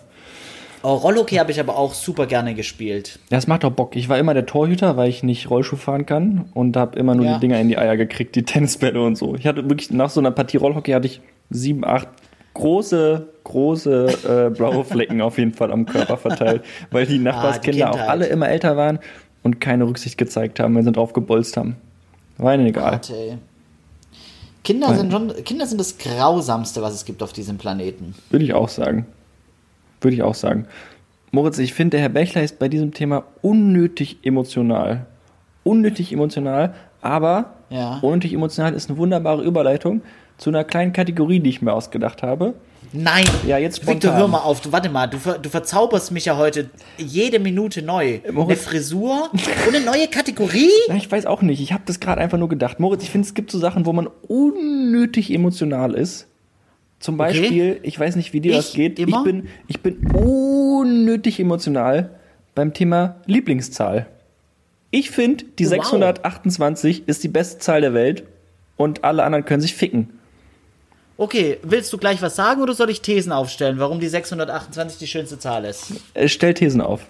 [0.85, 3.19] Oh, Rolloke habe ich aber auch super gerne gespielt.
[3.31, 3.95] Ja, Das macht doch Bock.
[3.95, 7.27] Ich war immer der Torhüter, weil ich nicht Rollschuh fahren kann und habe immer nur
[7.27, 7.35] Ja.
[7.35, 9.35] die Dinger in die Eier gekriegt, die Tennisbälle und so.
[9.37, 12.09] Ich hatte wirklich nach so einer Partie Rollhockey hatte ich sieben, acht
[12.55, 17.93] große, große äh, blaue Flecken auf jeden Fall am Körper verteilt, weil die Nachbarskinder auch
[17.93, 18.11] Kindheit.
[18.11, 18.99] alle immer älter waren
[19.43, 21.77] und keine Rücksicht gezeigt haben, wenn sie drauf gebolzt haben.
[22.39, 22.93] War ihnen egal.
[22.93, 23.13] Gott.
[24.65, 28.15] Kinder sind schon, Kinder sind das Grausamste, was es gibt auf diesem Planeten.
[28.31, 29.07] Würde ich auch sagen.
[30.03, 30.67] Würde ich auch sagen.
[31.31, 35.07] Moritz, ich finde, der Herr Bächler ist bei diesem Thema unnötig emotional.
[35.65, 37.99] Unnötig emotional, aber Ja.
[38.03, 40.03] unnötig emotional ist eine wunderbare Überleitung
[40.37, 42.55] zu einer kleinen Kategorie, die ich mir ausgedacht habe.
[42.95, 43.25] Nein.
[43.47, 44.61] Ja, jetzt Victor, hör mal auf.
[44.61, 48.19] Du, warte mal, du, du verzauberst mich ja heute jede Minute neu.
[48.23, 49.41] Eine Moritz- Frisur und
[49.75, 50.69] eine neue Kategorie?
[50.89, 51.63] Ja, ich weiß auch nicht.
[51.63, 52.81] Ich habe das gerade einfach nur gedacht.
[52.81, 56.27] Moritz, ich finde, es gibt so Sachen, wo man unnötig emotional ist.
[57.03, 58.99] Zum Beispiel, ich weiß nicht, wie dir das Ich geht.
[58.99, 59.19] immer?
[59.19, 62.11] Ich bin, ich bin unnötig emotional
[62.55, 64.07] beim Thema Lieblingszahl.
[64.91, 65.77] Ich finde, die Oh, wow.
[65.77, 68.23] 628 ist die beste Zahl der Welt
[68.77, 70.11] und alle anderen können sich ficken.
[71.17, 75.07] Okay, willst du gleich was sagen oder soll ich Thesen aufstellen, warum die 628 die
[75.07, 75.93] schönste Zahl ist?
[76.15, 77.07] Äh, Stell Thesen auf.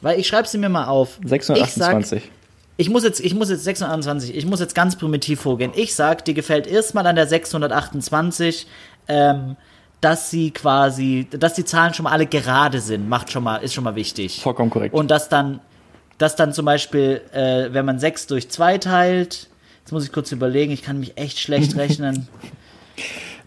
[0.00, 1.18] Weil ich schreibe sie mir mal auf.
[1.22, 2.22] Ich 628.
[2.22, 2.30] sag,
[2.76, 5.72] ich muss jetzt, ich muss jetzt 628, ich muss jetzt ganz primitiv vorgehen.
[5.74, 8.66] Ich sag, dir gefällt erstmal an der 628,
[9.08, 9.56] ähm,
[10.00, 13.74] dass sie quasi, dass die Zahlen schon mal alle gerade sind, macht schon mal, ist
[13.74, 14.40] schon mal wichtig.
[14.42, 14.94] Vollkommen korrekt.
[14.94, 15.60] Und dass dann,
[16.18, 19.48] dass dann zum Beispiel, äh, wenn man 6 durch 2 teilt,
[19.80, 22.28] jetzt muss ich kurz überlegen, ich kann mich echt schlecht rechnen.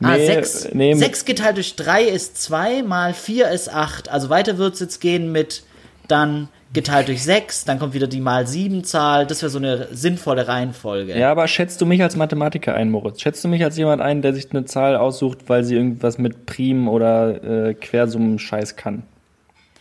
[0.04, 4.10] ah, Nee, 6, nee, mit- 6 geteilt durch 3 ist 2, mal 4 ist 8.
[4.10, 5.64] Also weiter wird es jetzt gehen mit
[6.08, 9.28] dann geteilt durch 6, dann kommt wieder die mal 7 Zahl.
[9.28, 11.18] Das wäre so eine sinnvolle Reihenfolge.
[11.18, 13.22] Ja, aber schätzt du mich als Mathematiker ein, Moritz?
[13.22, 16.46] Schätzt du mich als jemand ein, der sich eine Zahl aussucht, weil sie irgendwas mit
[16.46, 19.04] Prim oder äh, Quersummen-Scheiß kann?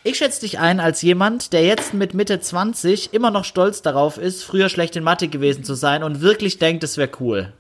[0.03, 4.17] Ich schätze dich ein als jemand, der jetzt mit Mitte 20 immer noch stolz darauf
[4.17, 7.53] ist, früher schlecht in Mathe gewesen zu sein und wirklich denkt, es wäre cool.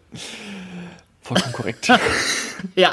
[1.22, 1.88] Vollkommen korrekt.
[2.76, 2.92] Ja.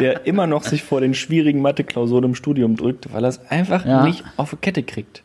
[0.00, 3.86] der immer noch sich vor den schwierigen Mathe-Klausuren im Studium drückt, weil er es einfach
[3.86, 4.02] Ja.
[4.04, 5.22] nicht auf die Kette kriegt.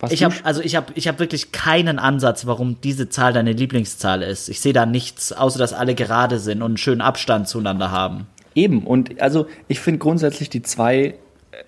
[0.00, 3.52] Was Ich habe also ich habe ich habe wirklich keinen Ansatz, warum diese Zahl deine
[3.52, 4.48] Lieblingszahl ist.
[4.48, 8.26] Ich sehe da nichts, außer dass alle gerade sind und einen schönen Abstand zueinander haben.
[8.54, 11.14] Eben, und also ich finde grundsätzlich die zwei,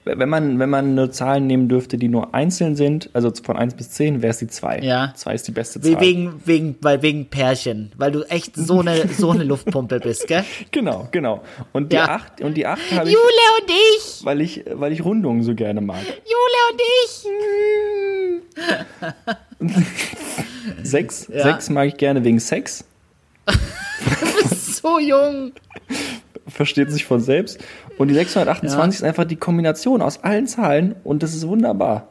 [0.05, 3.75] wenn man, wenn man eine Zahl nehmen dürfte, die nur einzeln sind, also von 1
[3.75, 4.79] bis 10, wäre es die 2.
[4.81, 5.13] Ja.
[5.15, 6.01] 2 ist die beste Zahl.
[6.01, 10.45] Wegen wegen weil wegen Pärchen, weil du echt so eine so eine Luftpumpe bist, gell?
[10.71, 11.43] Genau, genau.
[11.73, 12.09] Und die Ja.
[12.09, 13.25] 8 und die 8 habe ich, Jule
[13.61, 16.01] und ich, weil ich, weil ich Rundungen so gerne mag.
[16.07, 17.27] Jule und ich.
[20.89, 21.43] 6, Ja.
[21.43, 22.85] 6 mag ich gerne wegen Sex,
[24.51, 25.53] So jung.
[26.47, 27.59] versteht sich von selbst.
[27.99, 32.09] Und die 628 ist einfach die Kombination aus allen Zahlen und das ist wunderbar.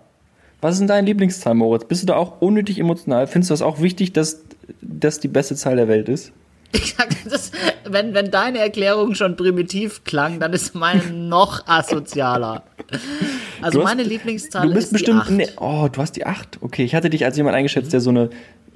[0.60, 1.86] Was ist denn deine Lieblingszahl, Moritz?
[1.86, 3.28] Bist du da auch unnötig emotional?
[3.28, 4.42] Findest du das auch wichtig, dass
[4.82, 6.32] das die beste Zahl der Welt ist?
[7.30, 7.52] Das,
[7.86, 12.64] wenn, wenn deine Erklärung schon primitiv klang, dann ist meine noch asozialer.
[13.62, 15.24] Also hast- meine Lieblingszahl Du bist ist bestimmt.
[15.28, 15.32] die 8.
[15.32, 16.60] Nee, oh, du hast die 8.
[16.62, 18.30] Okay, ich hatte dich als jemand eingeschätzt, der so eine,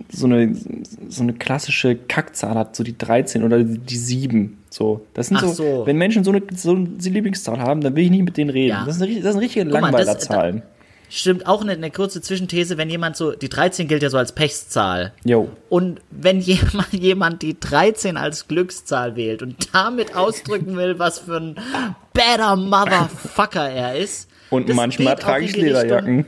[0.09, 0.53] so eine,
[1.07, 4.57] so eine klassische Kackzahl hat, so die 13 oder die 7.
[4.69, 5.05] So.
[5.13, 5.83] Das sind Ach so, so.
[5.85, 8.69] Wenn Menschen so eine, so eine Lieblingszahl haben, dann will ich nicht mit denen reden.
[8.69, 8.85] Ja.
[8.85, 10.61] Das, sind, das sind richtige Langweilerzahlen.
[11.13, 14.31] Stimmt, auch eine, eine kurze Zwischenthese, wenn jemand so, die 13 gilt ja so als
[14.31, 15.11] Pechszahl.
[15.25, 15.49] Jo.
[15.67, 21.35] Und wenn jemand, jemand die 13 als Glückszahl wählt und damit ausdrücken will, was für
[21.35, 21.55] ein
[22.13, 24.29] better Motherfucker er ist.
[24.49, 26.25] Und das manchmal trage ich die Richtung- Lederjacken.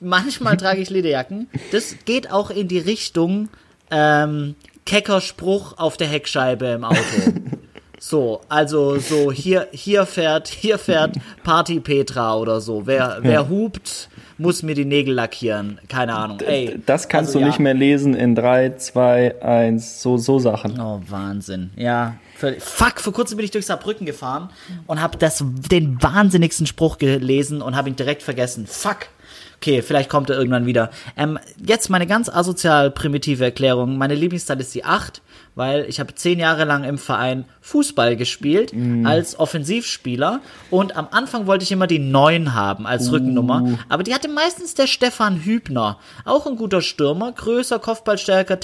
[0.00, 1.48] Manchmal trage ich Lederjacken.
[1.70, 3.48] Das geht auch in die Richtung
[3.90, 6.98] ähm, kecker Spruch auf der Heckscheibe im Auto.
[8.04, 12.84] So, also so hier hier fährt hier fährt Party Petra oder so.
[12.84, 15.78] Wer wer hupt, muss mir die Nägel lackieren.
[15.88, 16.40] Keine Ahnung.
[16.40, 17.46] Ey, Das kannst also du ja.
[17.46, 20.80] nicht mehr lesen in 3, 2, 1, so, so Sachen.
[20.80, 21.70] Oh, Wahnsinn.
[21.76, 22.16] Ja.
[22.58, 24.50] Fuck, vor kurzem bin ich durch Saarbrücken gefahren
[24.88, 28.66] und habe das den wahnsinnigsten Spruch gelesen und habe ihn direkt vergessen.
[28.66, 29.10] Fuck.
[29.58, 30.90] Okay, vielleicht kommt er irgendwann wieder.
[31.16, 33.96] Ähm, jetzt meine ganz asozial primitive Erklärung.
[33.96, 35.22] Meine Lieblingszahl ist die 8,
[35.54, 38.72] weil ich habe zehn Jahre lang im Verein Fußball gespielt
[39.04, 44.14] als Offensivspieler und am Anfang wollte ich immer die 9 haben als Rückennummer, aber die
[44.14, 48.58] hatte meistens der Stefan Hübner, auch ein guter Stürmer, größer, Kopfballstärker,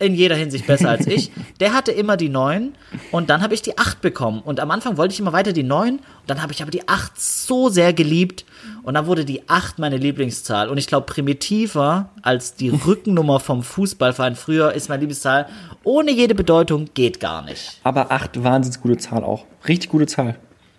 [0.00, 1.30] in jeder Hinsicht besser als ich.
[1.60, 2.72] Der hatte immer die 9
[3.12, 5.62] und dann habe ich die 8 bekommen und am Anfang wollte ich immer weiter die
[5.62, 8.46] 9 und dann habe ich aber die 8 so sehr geliebt
[8.82, 13.62] und dann wurde die 8 meine Lieblingszahl und ich glaube primitiver als die Rückennummer vom
[13.62, 14.36] Fußballverein.
[14.36, 15.46] Früher ist meine Lieblingszahl
[15.84, 17.80] ohne jede Bedeutung geht gar nicht.
[17.82, 19.44] Aber 8, wahnsinnig gute Zahl auch.
[19.68, 20.36] Richtig gute Zahl.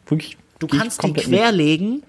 [0.08, 0.38] Wirklich.
[0.60, 2.04] Du kannst die querlegen,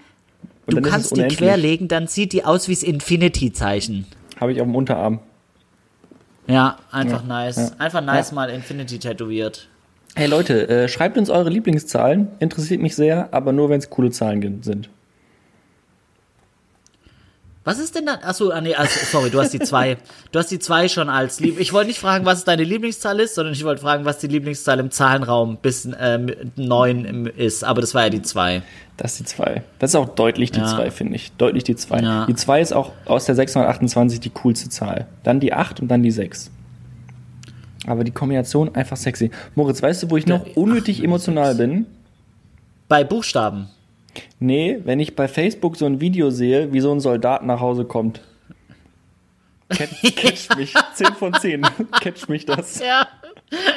[0.67, 4.05] du kannst die querlegen, dann sieht die aus wie das Infinity-Zeichen.
[4.39, 5.19] Habe ich auf dem Unterarm.
[6.47, 7.55] Ja, einfach Ja, nice.
[7.57, 7.71] ja.
[7.79, 8.35] Einfach nice Ja.
[8.35, 9.67] mal Infinity tätowiert.
[10.15, 12.27] Hey Leute, äh, schreibt uns eure Lieblingszahlen.
[12.39, 14.89] Interessiert mich sehr, aber nur wenn es coole Zahlen sind.
[17.65, 18.19] Was ist denn dann?
[18.19, 19.97] Achso, ah, nee, also, sorry, du hast die zwei.
[20.33, 21.59] Du hast die zwei schon als lieb.
[21.59, 24.79] Ich wollte nicht fragen, was deine Lieblingszahl ist, sondern ich wollte fragen, was die Lieblingszahl
[24.79, 27.63] im Zahlenraum bis ähm, neun ist.
[27.63, 28.63] Aber das war ja die zwei.
[28.97, 29.63] Das ist die 2.
[29.79, 30.67] Das ist auch deutlich die Ja.
[30.67, 31.31] 2, finde ich.
[31.33, 31.99] Deutlich die 2.
[32.01, 32.25] Ja.
[32.27, 35.07] Die 2 ist auch aus der 628 die coolste Zahl.
[35.23, 36.51] Dann die 8 und dann die 6.
[37.87, 39.31] Aber die Kombination einfach sexy.
[39.55, 41.57] Moritz, weißt du, wo ich noch unnötig 8 und die emotional 6.
[41.57, 41.85] bin?
[42.87, 43.69] Bei Buchstaben.
[44.39, 47.85] Nee, wenn ich bei Facebook so ein Video sehe, wie so ein Soldat nach Hause
[47.85, 48.21] kommt.
[49.69, 50.73] Catch, catch mich.
[50.93, 51.61] 10 von 10.
[52.01, 52.79] Catch mich das.
[52.79, 53.07] Ja,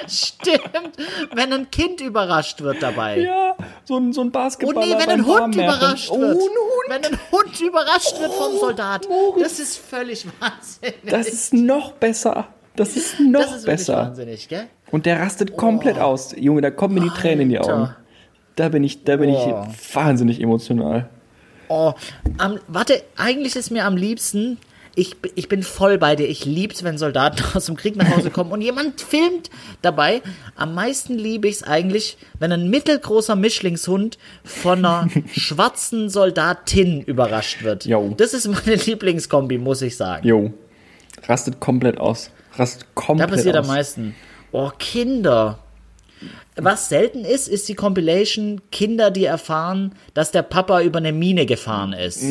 [0.09, 0.97] stimmt.
[1.33, 3.19] Wenn ein Kind überrascht wird dabei.
[3.21, 6.33] Ja, so ein, so ein Oh Basketballer nee, wenn ein Hund überrascht Oh, wird.
[6.33, 6.89] ein Hund.
[6.89, 9.07] Wenn ein Hund überrascht wird vom Soldat.
[9.41, 10.97] Das ist völlig wahnsinnig.
[11.09, 12.49] Das ist noch besser.
[12.75, 13.97] Das ist noch Das ist besser.
[13.97, 14.67] wahnsinnig, gell?
[14.91, 16.35] Und der rastet komplett aus.
[16.37, 17.59] Junge, da kommen mir die Tränen in die.
[17.59, 17.95] Augen.
[18.57, 19.67] Da bin ich, da bin Oh.
[19.71, 21.09] ich wahnsinnig emotional.
[21.69, 21.95] Oh,
[22.39, 24.59] am, warte, eigentlich ist mir am liebsten,
[24.95, 26.27] ich, ich bin voll bei dir.
[26.27, 29.51] Ich lieb's, wenn Soldaten aus dem Krieg nach Hause kommen und jemand filmt
[29.83, 30.23] dabei.
[30.55, 37.85] Am meisten liebe ich's eigentlich, wenn ein mittelgroßer Mischlingshund von einer schwarzen Soldatin überrascht wird.
[37.85, 38.15] Jo.
[38.17, 40.27] Das ist meine Lieblingskombi, muss ich sagen.
[40.27, 40.53] Jo.
[41.29, 42.31] Rastet komplett aus.
[42.55, 43.69] Rastet Da komplett passiert aus.
[43.69, 44.15] am meisten.
[44.53, 45.59] Oh, Kinder.
[46.57, 51.45] Was selten ist, ist die Compilation Kinder, die erfahren, dass der Papa über eine Mine
[51.45, 52.23] gefahren ist.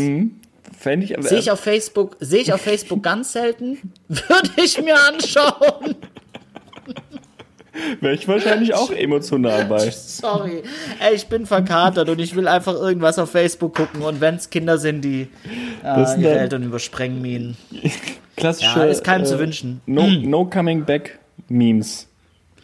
[0.78, 3.94] Fänd ich, aber, Sehe ich auf Facebook, sehe ich auf Facebook ganz selten.
[4.08, 5.96] Würde ich mir anschauen.
[8.02, 9.92] wäre ich wahrscheinlich auch emotional bei.
[9.92, 10.64] Sorry.
[11.00, 14.02] Ey, ich bin verkatert und ich will einfach irgendwas auf Facebook gucken.
[14.02, 15.28] Und wenn es Kinder sind, die
[15.84, 17.58] äh, sind ihre Eltern übersprengen Minen.
[18.38, 18.80] Klassische.
[18.80, 19.82] Ja, ist keinem zu wünschen.
[19.86, 22.08] No, no coming back Memes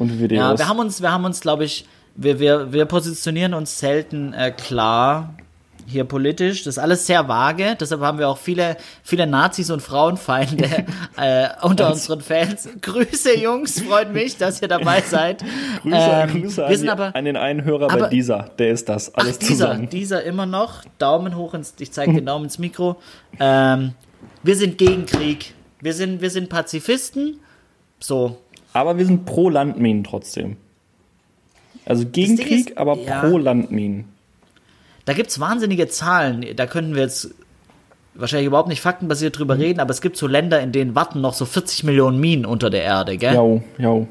[0.02, 0.40] und Videos.
[0.40, 1.86] Ja, wir haben uns, wir haben uns, glaube ich,
[2.16, 5.34] wir, wir, wir positionieren uns selten äh, klar
[5.88, 6.64] hier politisch.
[6.64, 7.76] Das ist alles sehr vage.
[7.80, 10.66] Deshalb haben wir auch viele, viele Nazis und Frauenfeinde
[11.18, 12.70] äh, unter unseren Fans.
[12.82, 15.44] Grüße, Jungs, freut mich, dass ihr dabei seid.
[15.82, 18.44] Grüße, Ähm, Grüße wir an, die, aber, an den einen Hörer bei aber- dieser.
[18.60, 19.14] Der ist das.
[19.16, 19.90] Alles Ach, dieser, zusammen.
[19.90, 20.84] dieser immer noch.
[20.98, 22.98] Daumen hoch ins, ich zeige den Daumen ins Mikro.
[23.40, 23.94] Ähm,
[24.44, 25.54] wir sind gegen Krieg.
[25.82, 27.40] Wir sind, wir sind Pazifisten.
[28.00, 28.38] So.
[28.74, 30.58] Aber wir sind pro Landminen trotzdem.
[31.86, 33.22] Also gegen Krieg, ist- aber ja.
[33.22, 34.06] pro Landminen.
[35.06, 36.46] Da gibt's wahnsinnige Zahlen.
[36.56, 37.34] Da könnten wir jetzt
[38.14, 39.62] wahrscheinlich überhaupt nicht faktenbasiert drüber Mhm.
[39.62, 42.70] reden, aber es gibt so Länder, in denen warten noch so 40 Millionen Minen unter
[42.70, 43.34] der Erde, gell?
[43.34, 44.08] Jo, jo.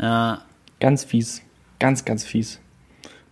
[0.00, 0.42] Ja.
[0.80, 1.42] Ganz fies.
[1.78, 2.58] Ganz, ganz fies.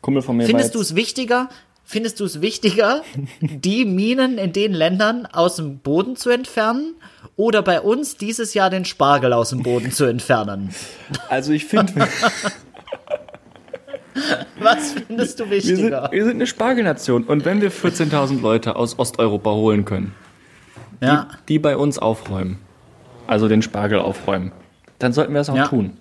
[0.02, 1.48] Kumpel von mir Findest du es wichtiger?
[1.90, 3.01] Findest du es wichtiger,
[3.40, 6.94] die Minen in den Ländern aus dem Boden zu entfernen
[7.35, 10.68] oder bei uns dieses Jahr den Spargel aus dem Boden zu entfernen?
[11.31, 11.94] Also ich finde,
[14.61, 16.09] Was findest du wir, sind, wichtiger?
[16.12, 17.24] wir sind eine Spargelnation.
[17.24, 20.14] Und wenn wir 14.000 Leute aus Osteuropa holen können,
[21.01, 21.29] Ja.
[21.48, 22.59] die bei uns aufräumen,
[23.27, 24.53] also den Spargel aufräumen,
[24.98, 25.68] dann sollten wir das auch Ja.
[25.68, 25.96] tun.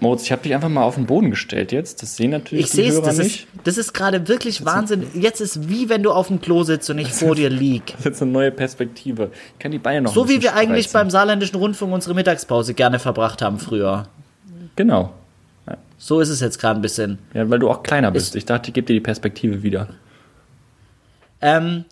[0.00, 2.02] Moritz, ich habe dich einfach mal auf den Boden gestellt jetzt.
[2.02, 3.46] Das sehen natürlich Ich die sehe es, Hörer das ist, nicht.
[3.64, 5.06] das ist gerade wirklich Wahnsinn.
[5.14, 7.86] Jetzt ist wie wenn du auf dem Klo sitzt und ich vor dir lieg.
[7.88, 9.30] Das ist jetzt eine neue Perspektive.
[9.54, 10.92] Ich kann die Beine noch So wie wir eigentlich spreizen.
[11.06, 14.08] beim saarländischen Rundfunk unsere Mittagspause gerne verbracht haben früher.
[14.76, 15.12] Genau.
[16.02, 17.18] So ist es jetzt gerade ein bisschen.
[17.34, 18.28] Ja, weil du auch kleiner bist.
[18.28, 19.88] Ist- Ich dachte, ich gebe dir die Perspektive wieder.
[21.42, 21.84] Ähm,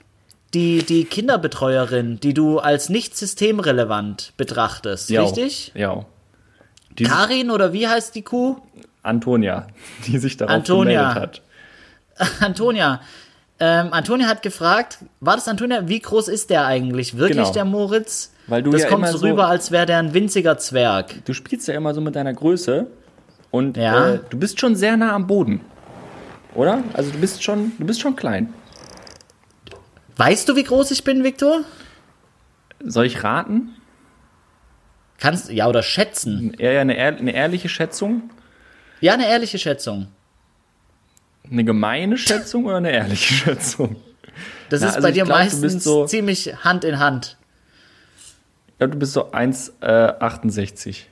[0.54, 5.24] die, die Kinderbetreuerin, die du als nicht systemrelevant betrachtest, Ja.
[5.24, 5.72] richtig?
[5.74, 6.06] Ja.
[6.98, 8.56] Die Karin oder wie heißt die Kuh?
[9.02, 9.66] Antonia,
[10.06, 11.12] die sich darauf Antonia.
[11.14, 11.42] gemeldet
[12.18, 12.40] hat.
[12.40, 13.00] Antonia.
[13.60, 17.16] Ähm, Antonia hat gefragt, war das Antonia, wie groß ist der eigentlich?
[17.16, 17.52] Wirklich Genau.
[17.52, 18.32] der Moritz?
[18.46, 21.24] Weil du das ja kommt so- rüber, als wäre der ein winziger Zwerg.
[21.24, 22.86] Du spielst ja immer so mit deiner Größe
[23.50, 24.14] und Ja.
[24.14, 25.60] äh, du bist schon sehr nah am Boden.
[26.54, 26.82] Oder?
[26.94, 28.52] Also du bist schon, du bist schon klein.
[30.16, 31.60] Weißt du, wie groß ich bin, Viktor?
[32.84, 33.74] Soll ich raten?
[35.18, 36.54] Kannst, ja, oder schätzen.
[36.54, 38.30] Eher eine, ehr- eine ehrliche Schätzung?
[39.00, 40.08] Ja, eine ehrliche Schätzung.
[41.50, 43.96] Eine gemeine Schätzung oder eine ehrliche Schätzung?
[44.68, 47.36] Das Ja, ist also bei dir glaub, meistens so- ziemlich Hand in Hand.
[48.68, 51.04] Ich glaube, du bist so 1,68.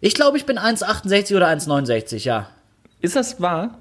[0.00, 2.48] Ich glaube, ich bin 1,68 oder 1,69, ja.
[3.00, 3.78] Ist das wahr?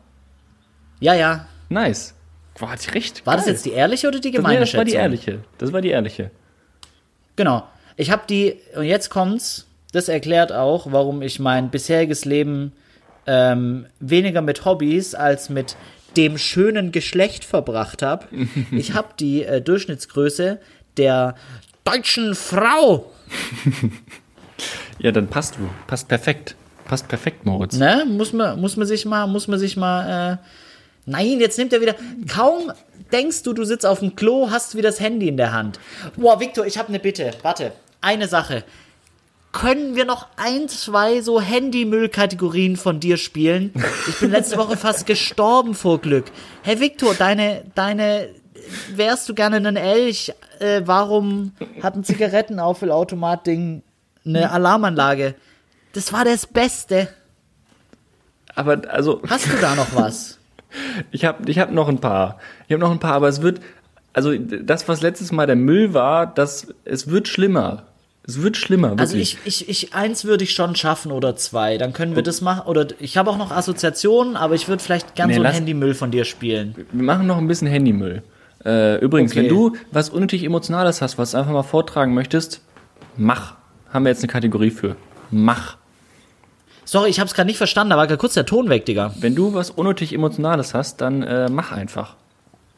[1.00, 1.48] Ja, ja.
[1.70, 2.14] Nice.
[2.60, 3.26] Boah, hatte ich recht.
[3.26, 3.54] War das Geil.
[3.56, 5.02] jetzt die ehrliche oder die das, gemeine nee, das war die Schätzung?
[5.04, 5.40] ehrliche.
[5.58, 6.32] Das war die ehrliche.
[7.36, 7.64] Genau.
[7.96, 12.74] Ich habe die, und jetzt kommt's, das erklärt auch, warum ich mein bisheriges Leben
[13.28, 15.76] ähm, weniger mit Hobbys als mit
[16.18, 18.28] dem schönen Geschlecht verbracht habe.
[18.72, 20.60] ich habe die äh, Durchschnittsgröße
[20.98, 21.36] der
[21.84, 23.12] deutschen Frau.
[25.00, 25.70] Ja, dann passt du.
[25.88, 26.56] Passt perfekt.
[26.86, 27.78] Passt perfekt, Moritz.
[27.78, 28.06] Ne?
[28.08, 30.34] Muss man, muss man sich mal, muss man sich mal.
[30.34, 30.38] Äh,
[31.06, 31.96] nein, jetzt nimmt er wieder.
[32.28, 32.72] Kaum
[33.12, 35.80] denkst du, du sitzt auf dem Klo, hast wieder das Handy in der Hand.
[36.18, 37.32] Boah, Victor, ich habe eine Bitte.
[37.42, 38.64] Warte, eine Sache.
[39.52, 43.72] Können wir noch ein, zwei so Handymüll-Kategorien von dir spielen?
[44.10, 46.26] Ich bin letzte Woche fast gestorben vor Glück.
[46.64, 48.30] Herr Victor, deine, deine,
[48.96, 50.34] wärst du gerne ein Elch?
[50.58, 51.52] Äh, warum
[51.84, 53.84] hat ein Zigarettenauffüllautomat-Ding
[54.26, 55.36] eine Alarmanlage?
[55.94, 57.10] Das war das Beste.
[58.56, 60.40] Aber also, Hast du da noch was?
[61.12, 62.40] Ich habe ich hab noch ein paar.
[62.68, 63.60] Ich habe noch ein paar, aber es wird,
[64.14, 67.84] also das, was letztes Mal der Müll war, das, es wird schlimmer.
[68.26, 69.02] Es wird schlimmer, wirklich.
[69.02, 71.78] Also ich, ich, ich, eins würde ich schon schaffen oder zwei.
[71.78, 72.66] Dann können wir das machen.
[72.68, 75.94] Oder ich habe auch noch Assoziationen, aber ich würde vielleicht gern Nee, so einen Handymüll
[75.94, 76.74] von dir spielen.
[76.94, 78.24] Wir machen noch ein bisschen Handymüll.
[78.66, 79.42] Äh, übrigens, Okay.
[79.42, 82.62] wenn du was unnötig Emotionales hast, was du einfach mal vortragen möchtest,
[83.18, 83.56] mach.
[83.92, 84.96] haben wir jetzt eine Kategorie für.
[85.30, 85.76] Mach.
[86.86, 89.14] Sorry, ich hab's gerade nicht verstanden, da war gerade kurz der Ton weg, Digga.
[89.20, 92.16] Wenn du was unnötig Emotionales hast, dann äh, mach einfach.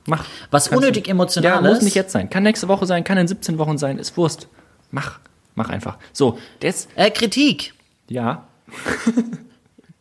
[0.08, 0.24] Mach.
[0.52, 1.64] Was Kannst unnötig du- Emotionales?
[1.66, 2.30] Ja, muss nicht jetzt sein.
[2.30, 4.48] Kann nächste Woche sein, kann in 17 Wochen sein, ist Wurst.
[4.92, 5.20] Mach.
[5.56, 5.98] Mach einfach.
[6.14, 7.74] So, das, Äh, Kritik.
[8.10, 8.44] ja.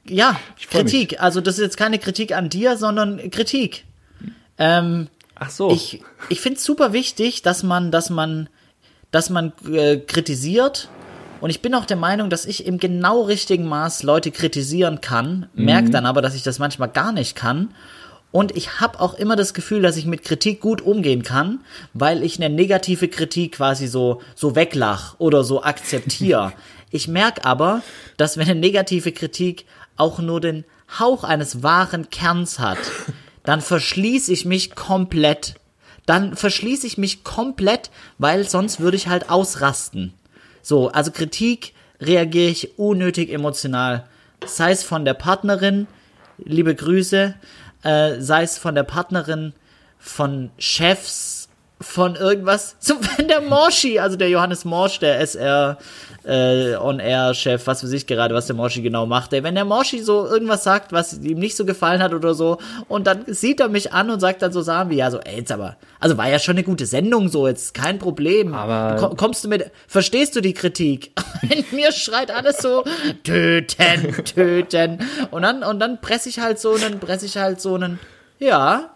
[0.06, 0.38] Ja,
[0.70, 1.22] Kritik.
[1.22, 3.84] Also das ist jetzt keine Kritik an dir, sondern Kritik.
[4.58, 5.70] Ähm, Ach so.
[5.70, 8.50] ich ich finde es super wichtig, dass man, dass man,
[9.10, 10.90] dass man äh, kritisiert.
[11.40, 15.48] Und ich bin auch der Meinung, dass ich im genau richtigen Maß Leute kritisieren kann,
[15.54, 17.74] merke dann aber, dass ich das manchmal gar nicht kann.
[18.34, 21.60] Und ich habe auch immer das Gefühl, dass ich mit Kritik gut umgehen kann,
[21.92, 26.52] weil ich eine negative Kritik quasi so, so weglach oder so akzeptiere.
[26.90, 27.82] ich merke aber,
[28.16, 29.66] dass wenn eine negative Kritik
[29.96, 30.64] auch nur den
[30.98, 32.78] Hauch eines wahren Kerns hat,
[33.44, 35.54] dann verschließe ich mich komplett.
[36.06, 40.12] Dann verschließe ich mich komplett, weil sonst würde ich halt ausrasten.
[40.64, 44.04] So, also Kritik reagiere ich unnötig emotional.
[44.46, 45.86] Sei es von der Partnerin,
[46.38, 47.34] liebe Grüße,
[47.82, 49.52] äh, sei es von der Partnerin,
[49.98, 51.33] von Chefs,
[51.84, 52.76] von irgendwas.
[52.80, 55.78] So, wenn der Morschi, also der Johannes Morsch, der SR
[56.26, 60.00] äh, On-Air-Chef, was weiß ich gerade, was der Morschi genau macht, ey, wenn der Morschi
[60.02, 62.56] so irgendwas sagt, was ihm nicht so gefallen hat oder so,
[62.88, 65.36] und dann sieht er mich an und sagt dann so Sachen wie, ja, so, ey,
[65.38, 68.54] jetzt aber, also war ja schon eine gute Sendung, so, jetzt kein Problem.
[68.54, 71.12] Aber- Ko- kommst du mit, verstehst du die Kritik?
[71.42, 72.84] In mir schreit alles so,
[73.22, 74.98] töten, töten.
[75.30, 77.98] Und dann, und dann presse ich halt so einen, presse ich halt so einen,
[78.44, 78.90] ja,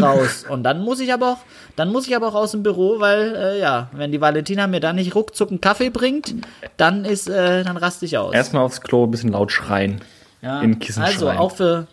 [0.00, 0.44] raus.
[0.48, 1.38] Und dann muss ich aber auch,
[1.76, 4.80] dann muss ich aber auch aus dem Büro, weil, äh, ja, wenn die Valentina mir
[4.80, 6.34] dann nicht ruckzuck einen Kaffee bringt,
[6.76, 8.34] dann ist, äh, dann raste ich aus.
[8.34, 10.00] Erstmal aufs Klo ein bisschen laut schreien.
[10.42, 11.38] Ja, in Kissen also schreien.
[11.38, 11.86] auch für,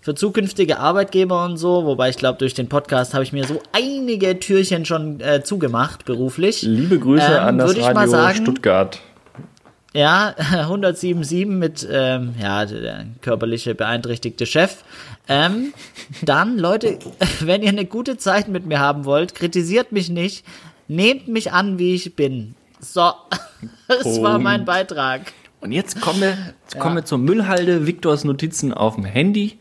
[0.00, 3.60] für zukünftige Arbeitgeber und so, wobei ich glaube, durch den Podcast habe ich mir so
[3.72, 6.62] einige Türchen schon äh, zugemacht, beruflich.
[6.62, 8.98] Liebe Grüße Ähm, an das Radio sagen- Stuttgart.
[9.92, 14.76] Ja, 107,7 mit, ähm, ja, der körperliche beeinträchtigte Chef.
[15.30, 15.72] Ähm,
[16.22, 16.98] dann, Leute,
[17.40, 20.44] wenn ihr eine gute Zeit mit mir haben wollt, kritisiert mich nicht,
[20.88, 22.54] nehmt mich an, wie ich bin.
[22.80, 23.12] So,
[23.88, 24.64] das war mein.
[24.64, 25.32] Beitrag.
[25.60, 29.58] Und jetzt kommen wir, jetzt kommen wir zur Müllhalde, Viktors Notizen auf dem Handy.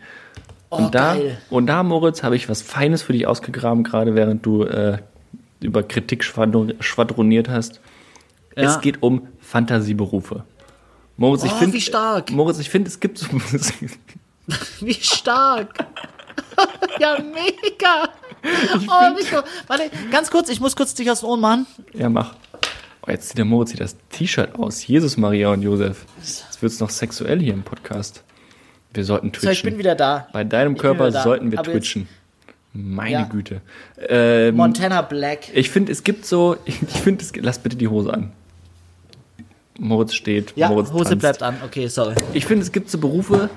[0.69, 1.37] Und Oh, da, geil.
[1.49, 4.99] und da, Moritz, habe ich was Feines für dich ausgegraben, gerade während du äh,
[5.59, 7.81] über Kritik schwadro- schwadroniert hast.
[8.55, 8.63] Ja.
[8.63, 10.43] Es geht um Fantasieberufe.
[11.17, 12.31] Moritz, ich Oh, finde, wie stark.
[12.31, 13.27] Moritz, ich finde, es gibt so,
[14.79, 15.73] Wie stark.
[16.99, 18.09] ja, mega.
[18.87, 21.67] Oh, Vico, warte, ganz kurz, ich muss kurz dich aus dem Ohren machen.
[21.93, 22.35] ja mach.
[23.05, 24.85] Oh, jetzt zieht der Moritz hier das T-Shirt aus.
[24.85, 26.05] Jesus, Maria und Josef.
[26.17, 28.23] Jetzt wird's noch sexuell hier im Podcast.
[28.93, 29.47] Wir sollten twitchen.
[29.47, 30.27] So, ich bin wieder da.
[30.33, 32.07] Bei deinem Ich Körper sollten wir Aber twitchen.
[32.73, 33.23] Meine Ja.
[33.23, 33.61] Güte.
[34.07, 35.49] Ähm, Montana Black.
[35.53, 38.31] ich finde, es gibt so, ich finde, es lass bitte die Hose an.
[39.77, 41.19] Moritz steht, Ja, Moritz Hose tanzt.
[41.19, 41.55] bleibt an.
[41.65, 42.15] Okay, sorry.
[42.33, 43.49] Ich finde, es gibt so Berufe,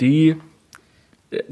[0.00, 0.36] die,
[1.30, 1.42] äh,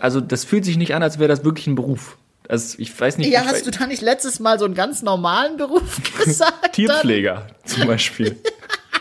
[0.00, 2.16] also das fühlt sich nicht an, als wäre das wirklich ein Beruf.
[2.48, 3.30] Also ich weiß nicht.
[3.30, 6.72] Ja, hast du da nicht letztes Mal so einen ganz normalen Beruf gesagt?
[6.72, 8.36] Tierpfleger zum Beispiel.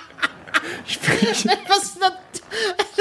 [0.88, 1.58] ich finde?
[1.68, 2.12] Was das?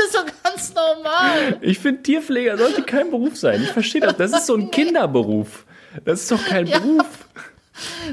[0.04, 1.58] Ist doch ganz normal.
[1.60, 3.62] ich find, Tierpfleger sollte kein Beruf sein.
[3.62, 4.16] Ich verstehe das.
[4.16, 5.64] Das ist so ein Kinderberuf.
[6.04, 6.78] Das ist doch kein Ja.
[6.78, 7.06] Beruf.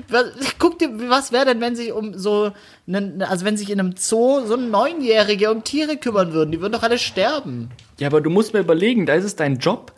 [0.09, 0.25] Was,
[0.59, 2.51] guck dir, was wäre denn, wenn sich um so,
[2.87, 6.51] einen, also wenn sich in einem Zoo so Neunjährige um Tiere kümmern würden?
[6.51, 7.69] Die würden doch alle sterben.
[7.99, 9.91] Ja, aber du musst mir überlegen, da ist es dein Job,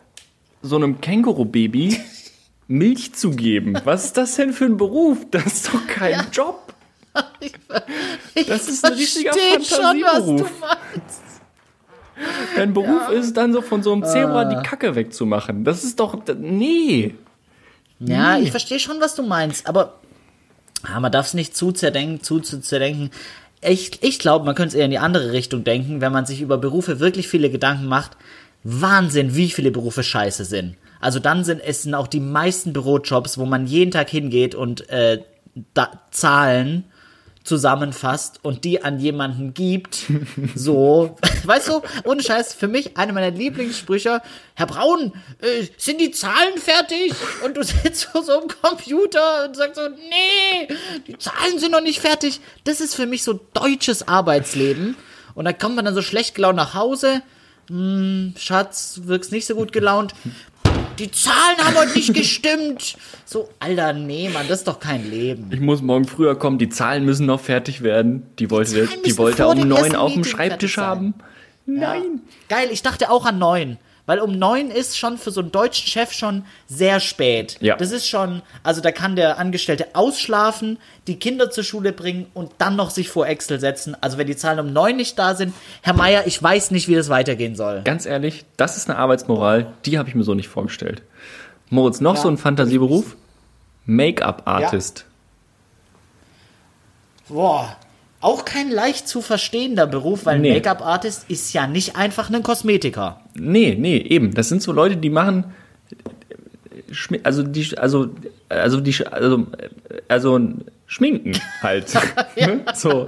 [0.62, 2.00] so einem Känguru-Baby
[2.68, 3.74] Milch zu geben.
[3.84, 5.18] Was ist das denn für ein Beruf?
[5.30, 6.62] Das ist doch kein Job.
[7.40, 7.52] Ich,
[8.34, 10.52] ich Das ist ein richtiger versteh schon, was du Fantasieberuf.
[10.60, 11.22] meinst.
[12.56, 14.44] Dein Beruf ist dann so von so einem Zebra Ah.
[14.44, 15.64] die Kacke wegzumachen.
[15.64, 16.16] Das ist doch.
[16.38, 17.14] Nee.
[18.00, 18.44] Ja, Nee.
[18.44, 19.98] ich verstehe schon, was du meinst, aber
[20.82, 23.10] ah, man darf es nicht zu zerdenken, zu, zu zerdenken.
[23.60, 26.40] Ich, ich glaube, man könnte es eher in die andere Richtung denken, wenn man sich
[26.40, 28.16] über Berufe wirklich viele Gedanken macht.
[28.62, 30.76] Wahnsinn, wie viele Berufe scheiße sind.
[31.00, 34.88] Also dann sind es sind auch die meisten Bürojobs, wo man jeden Tag hingeht und
[34.90, 35.22] äh,
[35.74, 36.84] da, Zahlen
[37.44, 40.06] zusammenfasst und die an jemanden gibt.
[40.54, 44.22] So, weißt du, ohne Scheiß, für mich eine meiner Lieblingssprüche,
[44.54, 47.12] Herr Braun, äh, sind die Zahlen fertig?
[47.44, 50.74] Und du sitzt vor so einem Computer und sagst so, nee,
[51.06, 52.40] die Zahlen sind noch nicht fertig.
[52.64, 54.96] Das ist für mich so deutsches Arbeitsleben.
[55.34, 57.22] Und da kommt man dann so schlecht gelaunt nach Hause.
[57.68, 60.14] Hm, Schatz, wirkst nicht so gut gelaunt.
[60.98, 62.96] Die Zahlen haben heute nicht gestimmt.
[63.24, 65.48] So, Alter, nee, Mann, das ist doch kein Leben.
[65.52, 68.26] Ich muss morgen früher kommen, die Zahlen müssen noch fertig werden.
[68.38, 71.14] Die wollte, die müssen wollte um neun auf dem Schreibtisch haben.
[71.66, 72.22] Nein.
[72.48, 73.78] Geil, ich dachte auch an neun.
[74.08, 77.58] Weil um neun ist schon für so einen deutschen Chef schon sehr spät.
[77.60, 77.76] Ja.
[77.76, 82.52] Das ist schon, also da kann der Angestellte ausschlafen, die Kinder zur Schule bringen und
[82.56, 83.94] dann noch sich vor Excel setzen.
[84.00, 85.52] Also wenn die Zahlen um neun nicht da sind,
[85.82, 87.82] Herr Meier, ich weiß nicht, wie das weitergehen soll.
[87.84, 91.02] Ganz ehrlich, das ist eine Arbeitsmoral, die habe ich mir so nicht vorgestellt.
[91.68, 93.14] Moritz, noch so ein Fantasieberuf?
[93.84, 95.04] Make-up-Artist.
[97.28, 97.76] Boah,
[98.20, 100.48] auch kein leicht zu verstehender Beruf, weil Nee.
[100.48, 103.20] ein Make-up-Artist ist ja nicht einfach ein Kosmetiker.
[103.40, 104.34] Nee, nee, eben.
[104.34, 105.44] Das sind so Leute, die machen.
[107.22, 108.10] Also die, also,
[108.48, 109.46] also die, also,
[110.08, 110.40] also
[110.86, 111.32] schminken
[111.62, 111.86] halt.
[112.36, 112.60] Ne?
[112.74, 113.06] So.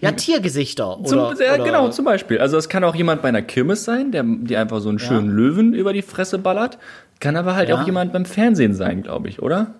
[0.00, 0.98] Ja, Tiergesichter.
[1.04, 2.38] Zum, oder, ja, oder, genau, zum Beispiel.
[2.38, 5.28] Also es kann auch jemand bei einer Kirmes sein, der, die einfach so einen schönen
[5.30, 6.78] Löwen über die Fresse ballert.
[7.20, 7.80] Kann aber halt Ja.
[7.80, 9.74] auch jemand beim Fernsehen sein, glaube ich, oder?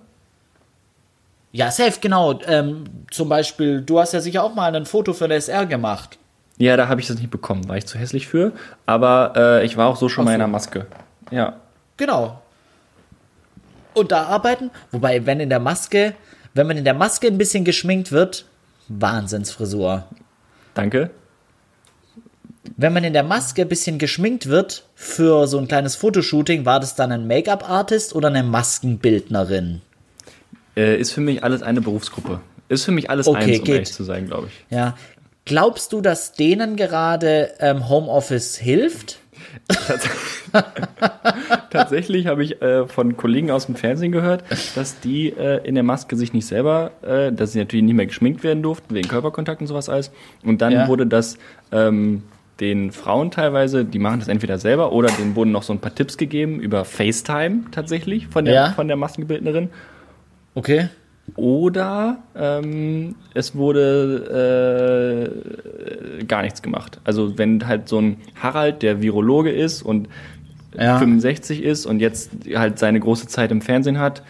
[1.52, 2.38] Ja, safe, genau.
[2.46, 6.18] Ähm, zum Beispiel, du hast ja sicher auch mal ein Foto für eine SR gemacht.
[6.60, 8.52] Ja, da habe ich das nicht bekommen, war ich zu hässlich für.
[8.84, 10.86] Aber äh, ich war auch so schon mal in einer Maske.
[11.30, 11.56] Ja.
[11.96, 12.42] Genau.
[13.94, 16.14] Und da arbeiten, wobei, wenn in der Maske,
[16.52, 18.44] wenn man in der Maske ein bisschen geschminkt wird,
[18.88, 20.04] Wahnsinnsfrisur.
[20.74, 21.08] Danke.
[22.76, 26.78] Wenn man in der Maske ein bisschen geschminkt wird für so ein kleines Fotoshooting, war
[26.78, 29.80] das dann ein Make-up-Artist oder eine Maskenbildnerin?
[30.76, 32.40] Äh, ist für mich alles eine Berufsgruppe.
[32.68, 33.74] Ist für mich alles Okay, eins, um geht.
[33.74, 34.66] ehrlich zu sein, glaube ich.
[34.76, 34.94] Ja.
[35.50, 39.18] Glaubst du, dass denen gerade ähm, Homeoffice hilft?
[41.70, 44.44] Tatsächlich habe ich äh, von Kollegen aus dem Fernsehen gehört,
[44.76, 48.06] dass die äh, in der Maske sich nicht selber, äh, dass sie natürlich nicht mehr
[48.06, 50.12] geschminkt werden durften, wegen Körperkontakt und sowas alles.
[50.44, 50.86] Und dann Ja.
[50.86, 51.36] wurde das
[51.72, 52.22] ähm,
[52.60, 55.96] den Frauen teilweise, die machen das entweder selber oder denen wurden noch so ein paar
[55.96, 58.70] Tipps gegeben über FaceTime tatsächlich von der, Ja.
[58.70, 59.70] von der Maskenbildnerin.
[60.54, 60.90] Okay.
[61.36, 65.30] Oder ähm, es wurde
[66.20, 67.00] äh, gar nichts gemacht.
[67.04, 70.08] Also wenn halt so ein Harald, der Virologe ist und
[70.78, 70.98] Ja.
[70.98, 74.22] 65 ist und jetzt halt seine große Zeit im Fernsehen hat,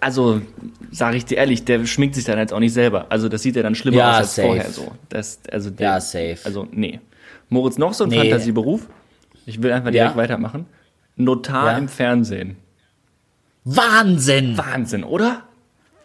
[0.00, 0.42] also
[0.90, 3.06] sage ich dir ehrlich, der schminkt sich dann jetzt auch nicht selber.
[3.08, 4.48] Also das sieht ja dann schlimmer Ja, aus als safe.
[4.48, 4.92] vorher so.
[5.08, 6.38] Das, also der, Ja, safe.
[6.44, 7.00] Also nee.
[7.48, 8.18] Moritz, noch so ein Nee.
[8.18, 8.86] Fantasieberuf?
[9.46, 10.16] Ich will einfach direkt Ja.
[10.16, 10.66] weitermachen.
[11.16, 12.56] Notar im Fernsehen.
[13.64, 14.56] Wahnsinn!
[14.56, 15.42] Wahnsinn, oder?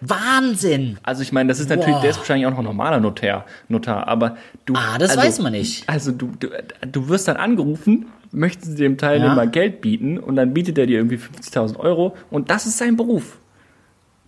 [0.01, 0.97] Wahnsinn!
[1.03, 2.01] Also ich meine, das ist natürlich, Boah.
[2.01, 4.74] der ist wahrscheinlich auch noch ein normaler Notar, Notar aber du...
[4.76, 5.88] Ah, das also, weiß man nicht.
[5.88, 6.49] Also du, du,
[6.86, 9.45] du wirst dann angerufen, möchtest dem Teilnehmer Ja.
[9.45, 13.38] Geld bieten und dann bietet er dir irgendwie 50.000 Euro und das ist sein Beruf.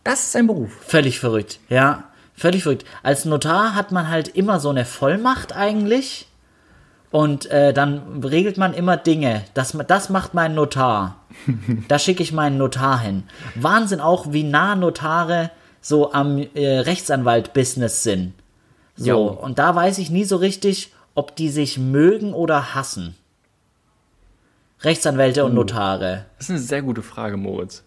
[0.03, 0.71] Das ist sein Beruf.
[0.86, 2.05] Völlig verrückt, ja.
[2.34, 2.86] Völlig verrückt.
[3.03, 6.28] Als Notar hat man halt immer so eine Vollmacht eigentlich.
[7.10, 9.43] Und äh, dann regelt man immer Dinge.
[9.53, 11.24] Das, das macht mein Notar.
[11.88, 13.24] da schicke ich meinen Notar hin.
[13.55, 18.34] Wahnsinn auch, wie nah Notare so am äh, Rechtsanwalt-Business sind.
[18.95, 19.28] So, Jo.
[19.28, 23.16] und da weiß ich nie so richtig, ob die sich mögen oder hassen.
[24.82, 26.26] Rechtsanwälte und Notare.
[26.38, 27.84] Das ist eine sehr gute Frage, Moritz.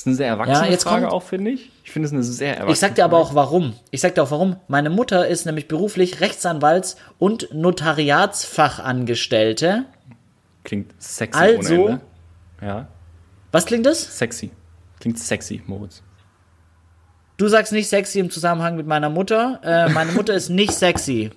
[0.00, 1.70] Das ist eine sehr erwachsene Ja, jetzt Frage kommt- auch, finde ich.
[1.84, 3.30] Ich finde es eine sehr erwachsene Ich sag dir aber Frage.
[3.30, 3.74] auch warum.
[3.90, 4.56] Ich sag dir auch warum.
[4.66, 9.84] Meine Mutter ist nämlich beruflich Rechtsanwalts- und Notariatsfachangestellte.
[10.64, 12.00] Klingt sexy Also- ohne Ende.
[12.62, 12.88] Ja,
[13.52, 14.18] Was klingt das?
[14.18, 14.50] sexy.
[15.00, 16.02] Klingt sexy, Moritz.
[17.36, 19.60] Du sagst nicht sexy im Zusammenhang mit meiner Mutter.
[19.64, 21.30] Äh, meine Mutter ist nicht sexy.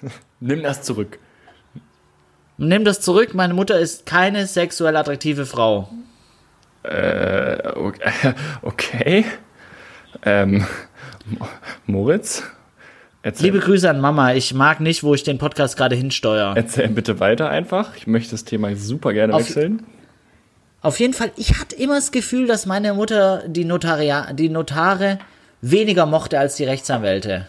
[0.40, 1.18] Nimm das zurück.
[2.58, 3.34] Nimm das zurück.
[3.34, 5.88] Meine Mutter ist keine sexuell attraktive Frau.
[6.88, 8.12] Äh, okay.
[8.62, 9.24] okay.
[10.22, 10.66] Ähm,
[11.26, 11.46] Mo-
[11.86, 12.42] Moritz?
[13.22, 14.32] Erzähl, Liebe Grüße an Mama.
[14.34, 16.54] Ich mag nicht, wo ich den Podcast gerade hinsteuere.
[16.56, 17.94] erzähl bitte weiter einfach.
[17.96, 19.84] Ich möchte das Thema super gerne Auf- wechseln.
[20.80, 25.18] Auf jeden Fall, ich hatte immer das Gefühl, dass meine Mutter die, Notaria die Notare
[25.60, 27.46] weniger mochte als die Rechtsanwälte.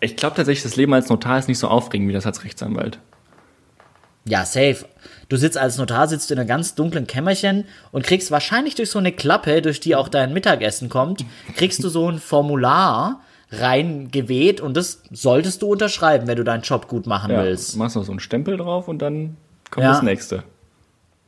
[0.00, 2.98] Ich glaube tatsächlich, das Leben als Notar ist nicht so aufregend wie das als Rechtsanwalt.
[4.26, 4.84] Ja, safe.
[5.28, 8.98] Du sitzt als Notar, sitzt in einem ganz dunklen Kämmerchen und kriegst wahrscheinlich durch so
[9.00, 11.24] eine Klappe, durch die auch dein Mittagessen kommt,
[11.56, 13.20] kriegst du so ein Formular
[13.50, 17.76] reingeweht und das solltest du unterschreiben, wenn du deinen Job gut machen Ja, willst.
[17.76, 19.36] machst noch so einen Stempel drauf und dann
[19.70, 19.92] kommt Ja.
[19.92, 20.42] das nächste.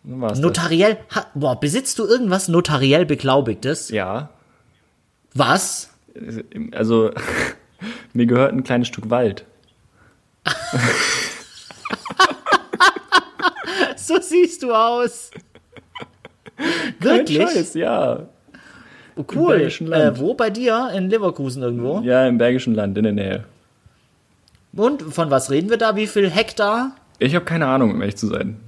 [0.05, 3.89] Notariell, ha, boah, besitzt du irgendwas notariell beglaubigtes?
[3.91, 4.31] Ja,
[5.35, 5.91] Was?
[6.73, 7.11] also
[8.13, 9.45] mir gehört ein kleines Stück Wald.
[14.07, 15.31] So siehst du aus.
[17.01, 17.39] Wirklich?
[17.39, 18.27] Kein Scheiß, ja.
[19.17, 19.61] Oh, cool.
[19.63, 20.91] Äh, wo bei dir?
[20.95, 22.01] In Leverkusen irgendwo?
[22.01, 23.45] Ja, im Bergischen Land, in der Nähe.
[24.73, 25.97] Und von was reden wir da?
[25.97, 26.93] Wie viel Hektar?
[27.19, 28.61] Ich habe keine Ahnung, um ehrlich zu sein.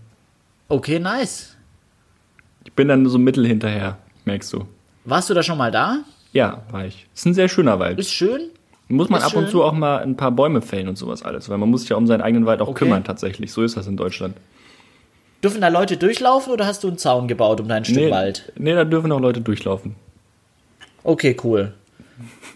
[0.69, 1.57] Okay, nice.
[2.65, 4.67] Ich bin dann so mittel hinterher, merkst du.
[5.05, 5.99] Warst du da schon mal da?
[6.33, 7.07] Ja, war ich.
[7.15, 7.99] Ist ein sehr schöner Wald.
[7.99, 8.51] Ist schön.
[8.89, 9.53] Muss man Ist ab und schön.
[9.53, 11.97] zu auch mal ein paar Bäume fällen und sowas alles, weil man muss sich ja
[11.97, 12.81] um seinen eigenen Wald auch Okay.
[12.85, 13.53] kümmern tatsächlich.
[13.53, 14.37] So ist das in Deutschland.
[15.43, 18.53] Dürfen da Leute durchlaufen oder hast du einen Zaun gebaut um dein Stück Nee, Wald?
[18.57, 19.97] nee, da dürfen auch Leute durchlaufen.
[21.03, 21.73] Okay, cool.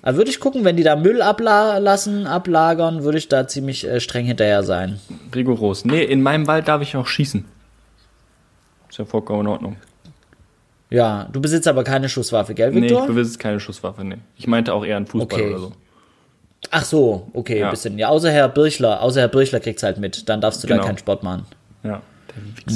[0.02, 4.00] Also würde ich gucken, wenn die da Müll ablassen, ablagern, würde ich da ziemlich äh,
[4.00, 5.00] streng hinterher sein.
[5.34, 5.86] Rigoros.
[5.86, 7.46] Nee, in meinem Wald darf ich auch schießen.
[8.90, 9.76] Ist ja vollkommen in Ordnung.
[10.90, 13.06] Ja, du besitzt aber keine Schusswaffe, gell, Nee, ich Victor?
[13.14, 14.18] besitze keine Schusswaffe, nee.
[14.36, 15.50] Ich meinte auch eher einen Fußball Okay.
[15.50, 15.72] oder so.
[16.70, 17.66] Ach so, okay, Ja.
[17.66, 17.98] ein bisschen.
[17.98, 20.28] Ja, außer Herr Birchler, außer Herr Birchler kriegt's halt mit.
[20.28, 20.86] Dann darfst du da Genau.
[20.86, 21.46] keinen Sport machen.
[21.82, 22.02] Ja.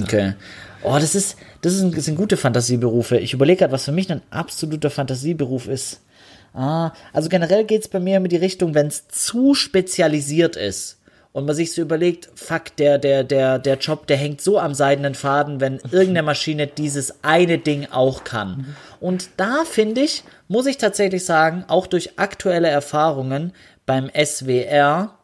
[0.03, 0.35] Okay.
[0.83, 3.19] Oh, das ist, das ist das sind gute Fantasieberufe.
[3.19, 6.01] Ich überlege gerade, was für mich ein absoluter Fantasieberuf ist.
[6.55, 10.99] Ah, also generell geht's bei mir in die Richtung, wenn es zu spezialisiert ist
[11.33, 14.75] und man sich so überlegt, fuck, der, der, der, der Job, der hängt so am
[14.75, 18.75] seidenen Faden, wenn irgendeine Maschine dieses eine Ding auch kann.
[19.01, 23.53] Und da finde ich, muss ich tatsächlich sagen, auch durch aktuelle Erfahrungen
[23.87, 25.15] beim SWR,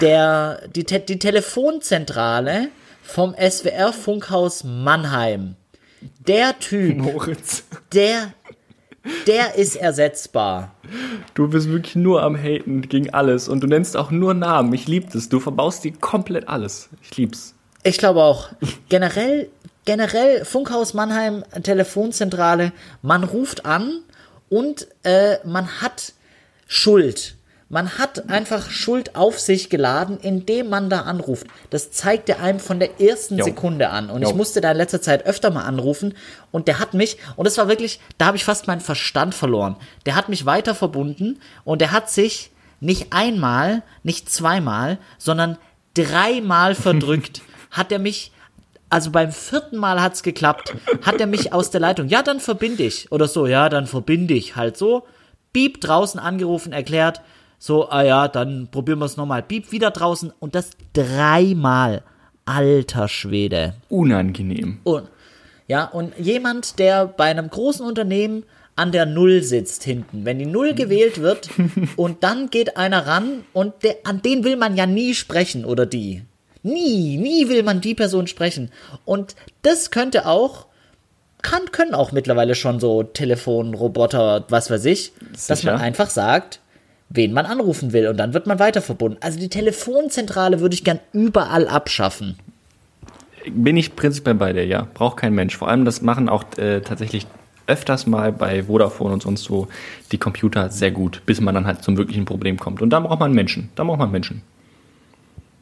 [0.00, 2.68] der, die, Te die Telefonzentrale
[3.12, 5.56] vom SWR Funkhaus Mannheim.
[6.26, 8.32] Der Typ, Moritz, der,
[9.26, 10.74] der ist ersetzbar.
[11.34, 14.72] du bist wirklich nur am Haten gegen alles und du nennst auch nur Namen.
[14.72, 15.28] Ich lieb das.
[15.28, 16.88] Du verbaust dir komplett alles.
[17.02, 17.54] Ich lieb's.
[17.82, 18.48] Ich glaube auch.
[18.88, 19.50] Generell,
[19.84, 24.00] generell Funkhaus Mannheim Telefonzentrale, man ruft an
[24.48, 26.14] und äh, man hat
[26.66, 27.36] Schuld.
[27.72, 31.46] Man hat einfach Schuld auf sich geladen, indem man da anruft.
[31.70, 33.46] Das zeigt er einem von der ersten Jo.
[33.46, 34.10] Sekunde an.
[34.10, 34.34] Und ich Jo.
[34.34, 36.12] musste da in letzter Zeit öfter mal anrufen
[36.50, 39.76] und der hat mich, und das war wirklich, da habe ich fast meinen Verstand verloren.
[40.04, 42.50] Der hat mich weiter verbunden und der hat sich
[42.80, 45.56] nicht einmal, nicht zweimal, sondern
[45.94, 47.40] dreimal verdrückt.
[47.70, 48.32] hat er mich
[48.90, 52.82] also beim vierten Mal hat's geklappt, hat er mich aus der Leitung, ja, dann verbinde
[52.82, 53.10] ich.
[53.10, 54.56] Oder so, ja, dann verbinde ich.
[54.56, 55.06] Halt so.
[55.54, 57.22] Piep draußen angerufen, erklärt.
[57.64, 59.40] So, ah ja, dann probieren wir es nochmal.
[59.40, 60.32] Piep wieder draußen.
[60.40, 62.02] Und das dreimal.
[62.44, 63.74] Alter Schwede.
[63.88, 64.80] Unangenehm.
[64.82, 65.08] Und,
[65.68, 68.42] ja, und jemand, der bei einem großen Unternehmen
[68.74, 71.50] an der Null sitzt hinten, wenn die Null gewählt wird
[71.96, 75.86] und dann geht einer ran und der, an den will man ja nie sprechen oder
[75.86, 76.24] die.
[76.64, 78.72] Nie, nie will man die Person sprechen.
[79.04, 80.66] Und das könnte auch,
[81.42, 85.76] kann, können auch mittlerweile schon so Telefonroboter, was weiß ich, dass man Sicher.
[85.76, 86.58] einfach sagt,
[87.14, 89.18] wen man anrufen will und dann wird man weiter verbunden.
[89.20, 92.36] Also die Telefonzentrale würde ich gern überall abschaffen.
[93.50, 94.86] Bin ich prinzipiell bei dir, ja.
[94.94, 95.56] Braucht kein Mensch.
[95.56, 97.26] Vor allem, das machen auch äh, tatsächlich
[97.66, 99.68] öfters mal bei Vodafone und sonst so
[100.12, 102.82] die Computer sehr gut, bis man dann halt zum wirklichen Problem kommt.
[102.82, 103.68] Und da braucht man Menschen.
[103.74, 104.42] Da braucht man Menschen.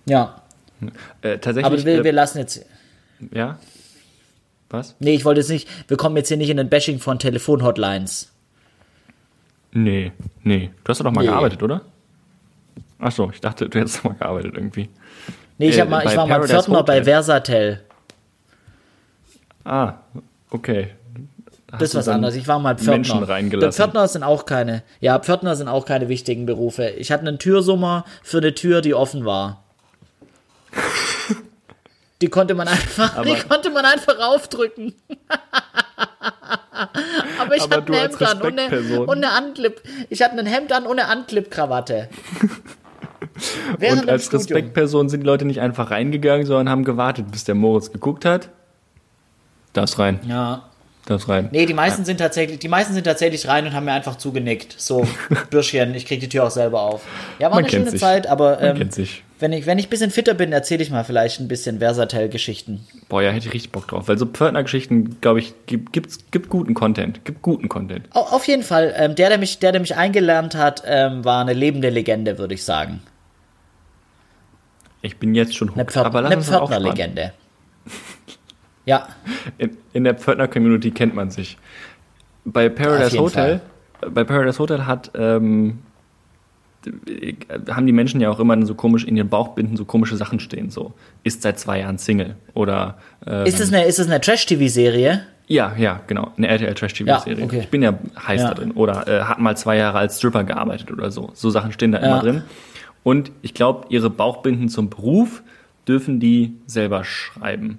[0.06, 0.42] Ja,
[1.22, 1.64] Äh, tatsächlich.
[1.66, 2.64] aber wir, äh, wir lassen jetzt,
[3.32, 3.58] ja.
[4.70, 4.94] Was?
[4.98, 8.30] Nee, ich wollte jetzt nicht, wir kommen jetzt hier nicht in den Bashing von Telefonhotlines.
[9.72, 10.12] Nee,
[10.42, 10.70] nee.
[10.82, 11.26] Du hast doch mal Nee.
[11.28, 11.82] gearbeitet, oder?
[12.98, 14.88] Ach so, ich dachte, du hättest doch mal gearbeitet irgendwie.
[15.58, 17.04] Nee, ich, Äh, mal, ich war mal Pförtner bei.
[17.04, 17.82] Versatel.
[19.64, 19.94] Ah,
[20.50, 20.88] okay.
[21.66, 22.34] Da Das hast ist was anderes.
[22.34, 22.92] Ich war mal Pförtner.
[22.94, 23.72] Menschen reingelassen.
[23.76, 26.88] Pförtner sind auch keine, ja, Pförtner sind auch keine wichtigen Berufe.
[26.90, 29.62] Ich hatte einen Türsummer für eine Tür, die offen war.
[32.22, 34.94] Die konnte man einfach, die Aber- konnte man einfach aufdrücken.
[37.50, 39.82] Aber ich Aber hatte ein Hemd an und eine, und eine Antipp.
[40.08, 42.08] Ich hatte ein Hemd an und eine Antipp-Krawatte.
[43.78, 44.42] Während Und als Studium.
[44.42, 48.50] Respektperson sind die Leute nicht einfach reingegangen, sondern haben gewartet, bis der Moritz geguckt hat.
[49.72, 50.69] Darf's rein, Ja.
[51.10, 51.48] Darf's rein.
[51.52, 54.74] Nee, die meisten sind tatsächlich, die meisten sind tatsächlich rein und haben mir einfach zugenickt.
[54.78, 55.06] So,
[55.50, 57.02] Bürschchen, ich krieg die Tür auch selber auf.
[57.38, 58.00] Ja, war Man eine schöne sich.
[58.00, 58.88] Zeit, aber ähm,
[59.38, 62.86] wenn ich, wenn ich ein bisschen fitter bin, erzähle ich mal vielleicht ein bisschen Versatel-Geschichten.
[63.08, 64.06] Boah, ja, hätte ich richtig Bock drauf.
[64.08, 67.24] Weil so Pförtner-Geschichten, glaube ich, gibt, gibt's, gibt guten Content.
[67.24, 68.06] Gibt guten Content.
[68.14, 71.40] Au- Auf jeden Fall, ähm, der, der mich, der, der mich eingelernt hat, ähm, war
[71.40, 73.00] eine lebende Legende, würde ich sagen.
[75.02, 75.96] Ich bin jetzt schon Eine, hooked.
[75.96, 76.84] Aber lass eine uns mal aufspannen.
[76.94, 77.32] Pförtner-Legende.
[78.90, 79.08] Ja,
[79.58, 81.56] In, in der Pförtner-Community kennt man sich.
[82.44, 83.60] Bei Paradise Hotel,
[84.10, 85.78] bei Paradise Hotel hat, ähm,
[87.68, 90.70] haben die Menschen ja auch immer so komisch in ihren Bauchbinden so komische Sachen stehen,
[90.70, 95.20] so ist seit zwei Jahren Single oder ähm, ist das eine, ist das eine Trash-TV-Serie?
[95.46, 97.40] ja, ja, genau, eine RTL Trash TV Serie.
[97.40, 97.58] Ja, okay.
[97.60, 98.48] Ich bin ja heiß Ja.
[98.48, 101.30] da drin oder äh, hat mal zwei Jahre als Stripper gearbeitet oder so.
[101.34, 102.22] So Sachen stehen da immer Ja.
[102.22, 102.42] drin.
[103.02, 105.42] Und ich glaube, ihre Bauchbinden zum Beruf
[105.88, 107.78] dürfen die selber schreiben.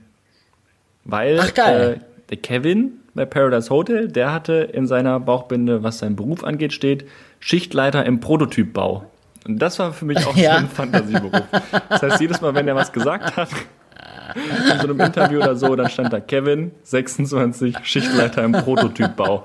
[1.03, 1.57] Weil Ach.
[1.67, 1.99] Äh,
[2.29, 7.05] der Kevin bei Paradise Hotel, der hatte in seiner Bauchbinde, was seinen Beruf angeht, steht
[7.39, 9.05] Schichtleiter im Prototypbau.
[9.45, 10.53] Und das war für mich auch Ja.
[10.53, 11.41] so ein Fantasieberuf.
[11.89, 13.49] Das heißt, jedes Mal, wenn er was gesagt hat,
[14.35, 19.43] in so einem Interview oder so, dann stand da Kevin, 26, Schichtleiter im Prototypbau.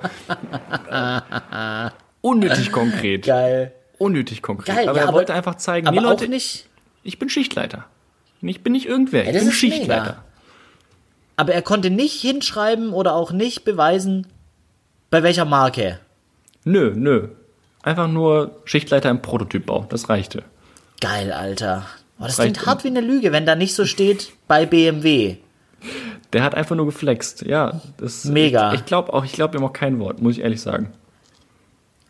[2.21, 3.25] Unnötig konkret.
[3.27, 3.73] Geil.
[3.99, 4.77] unnötig konkret.
[4.77, 6.69] Geil, aber ja, er aber- wollte einfach zeigen, Aber nee, Leute, auch nicht.
[7.03, 7.87] ich bin Schichtleiter.
[8.43, 10.03] Ich bin nicht irgendwer, ich das bin Schichtleiter.
[10.03, 10.25] mega.
[11.37, 14.26] Aber er konnte nicht hinschreiben oder auch nicht beweisen,
[15.11, 15.99] bei welcher Marke.
[16.64, 17.28] Nö, nö.
[17.82, 20.43] Einfach nur Schichtleiter im Prototypbau, das reichte.
[21.01, 21.87] Geil, Alter.
[22.18, 25.37] Oh, das Reicht klingt hart wie eine Lüge, wenn da nicht so steht bei BMW.
[26.32, 27.80] Der hat einfach nur geflext, ja.
[27.99, 28.72] Das, Mega.
[28.72, 30.93] Ich, ich glaube auch, ich glaube ihm auch kein Wort, muss ich ehrlich sagen.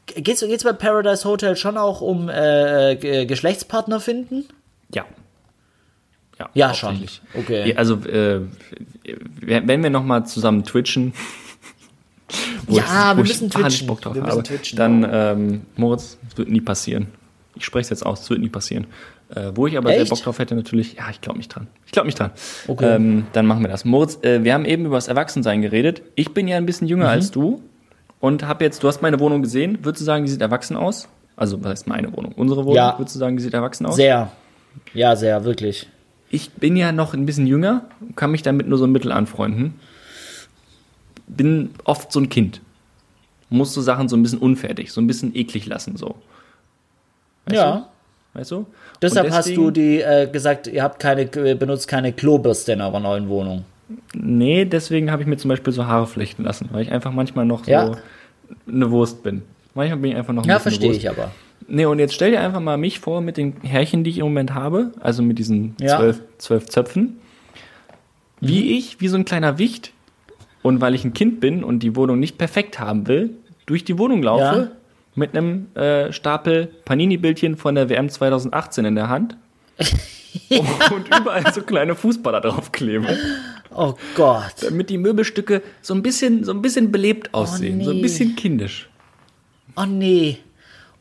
[0.06, 4.44] Geht's, geht's bei Paradise Hotel schon auch um äh, G- Geschlechtspartner finden?
[4.94, 5.04] Ja.
[6.38, 7.00] Ja, Ja, schon.
[7.34, 7.74] Okay.
[7.76, 8.40] Also, äh,
[9.40, 11.12] wenn wir nochmal zusammen twitchen,
[12.68, 13.86] Ja, wir wo müssen twitchen.
[13.86, 14.76] Bock drauf Wir müssen twitchen.
[14.76, 17.06] dann, ähm, Moritz, es wird nie passieren.
[17.54, 18.86] Ich spreche es jetzt aus, es wird nie passieren.
[19.34, 20.10] Äh, wo ich aber sehr Echt?
[20.10, 21.66] Bock drauf hätte, natürlich, ja, ich glaube nicht dran.
[21.86, 22.30] Ich glaube nicht dran.
[22.68, 22.94] Okay.
[22.96, 23.84] Ähm, dann machen wir das.
[23.84, 26.02] Moritz, äh, wir haben eben über das Erwachsensein geredet.
[26.16, 26.90] Ich bin ja ein bisschen Mhm.
[26.90, 27.62] jünger als du
[28.20, 29.78] und habe jetzt, du hast meine Wohnung gesehen.
[29.84, 31.08] Würdest du sagen, die sieht erwachsen aus?
[31.34, 32.32] Also, was heißt meine Wohnung?
[32.32, 32.76] Unsere Wohnung?
[32.76, 32.94] Ja.
[32.98, 33.96] Würdest du sagen, die sieht erwachsen aus?
[33.96, 34.30] Sehr.
[34.94, 35.88] Ja, sehr, wirklich.
[36.30, 37.84] Ich bin ja noch ein bisschen jünger,
[38.16, 39.74] kann mich damit nur so mittel anfreunden.
[41.28, 42.60] Bin oft so ein Kind.
[43.48, 46.16] Muss so Sachen so ein bisschen unfertig, so ein bisschen eklig lassen, so.
[47.46, 47.76] Weißt ja.
[48.32, 48.38] Du?
[48.38, 48.66] Weißt du?
[49.00, 52.72] Deshalb Und hast deswegen- du die äh, gesagt, ihr habt keine, äh, benutzt keine Klobürste
[52.72, 53.64] in eurer neuen Wohnung.
[54.14, 57.46] Nee, deswegen habe ich mir zum Beispiel so Haare flechten lassen, weil ich einfach manchmal
[57.46, 57.92] noch so Ja.
[58.66, 59.42] eine Wurst bin.
[59.74, 61.30] Manchmal bin ich einfach noch ein Ja, verstehe ich aber.
[61.68, 64.24] Nee, und jetzt stell dir einfach mal mich vor mit den Härchen, die ich im
[64.26, 65.96] Moment habe, also mit diesen Ja.
[65.98, 67.18] zwölf, zwölf Zöpfen,
[68.40, 69.92] wie ich, wie so ein kleiner Wicht,
[70.62, 73.30] und weil ich ein Kind bin und die Wohnung nicht perfekt haben will,
[73.66, 74.68] durch die Wohnung laufe, Ja.
[75.14, 79.36] mit einem äh, Stapel Panini-Bildchen von der WM 2018 in der Hand
[80.50, 83.16] und überall so kleine Fußballer draufklebe,
[83.74, 84.54] Oh Gott.
[84.62, 88.02] damit die Möbelstücke so ein bisschen, so ein bisschen belebt aussehen, so ein nee.
[88.02, 88.88] bisschen kindisch.
[89.76, 90.38] Oh nee.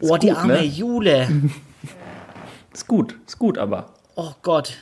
[0.01, 0.63] Oh, die gut, arme ne?
[0.63, 1.27] Jule.
[2.73, 3.93] Ist gut, ist gut, aber.
[4.15, 4.73] Oh Gott.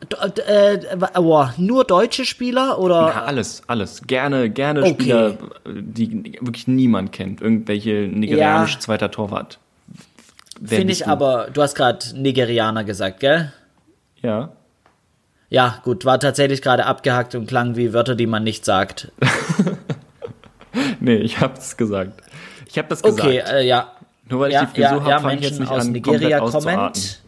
[0.00, 0.78] D äh,
[1.16, 2.94] oh, nur deutsche Spieler oder?
[3.08, 4.02] Ja, alles, alles.
[4.06, 4.92] Gerne, gerne Okay.
[4.94, 7.40] Spieler, die wirklich niemand kennt.
[7.42, 8.78] Irgendwelche nigerianisch Ja.
[8.78, 9.58] zweiter Torwart.
[10.64, 11.08] Finde ich du?
[11.08, 13.52] aber, du hast gerade Nigerianer gesagt, gell?
[14.22, 14.52] Ja.
[15.50, 19.10] Ja, gut, war tatsächlich gerade abgehackt und klang wie Wörter, die man nicht sagt.
[21.00, 22.22] Nee, ich hab's gesagt.
[22.68, 23.20] Ich hab das gesagt.
[23.20, 23.92] Okay, äh, ja.
[24.28, 25.86] Nur weil ich Ja, die Frisur ja, hab, ja fang ich jetzt Menschen nicht aus
[25.86, 27.22] an, Nigeria kommend.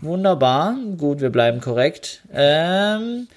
[0.00, 2.22] Wunderbar, gut, wir bleiben korrekt.
[2.32, 3.28] Ähm,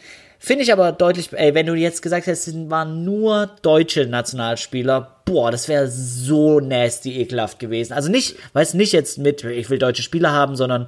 [0.42, 5.16] Finde ich aber deutlich, ey, wenn du jetzt gesagt hättest, es waren nur deutsche Nationalspieler,
[5.26, 7.94] boah, das wäre so nasty ekelhaft gewesen.
[7.94, 10.88] Also nicht, weiß nicht jetzt mit, ich will deutsche Spieler haben, sondern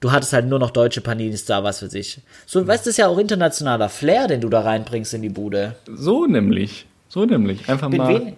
[0.00, 2.20] du hattest halt nur noch deutsche Paninis da, was für sich.
[2.44, 5.30] So, weißt du, das ist ja auch internationaler Flair, den du da reinbringst in die
[5.30, 5.76] Bude.
[5.86, 6.86] So nämlich.
[7.08, 7.68] So nämlich.
[7.68, 8.14] Einfach bin mal.
[8.14, 8.36] wen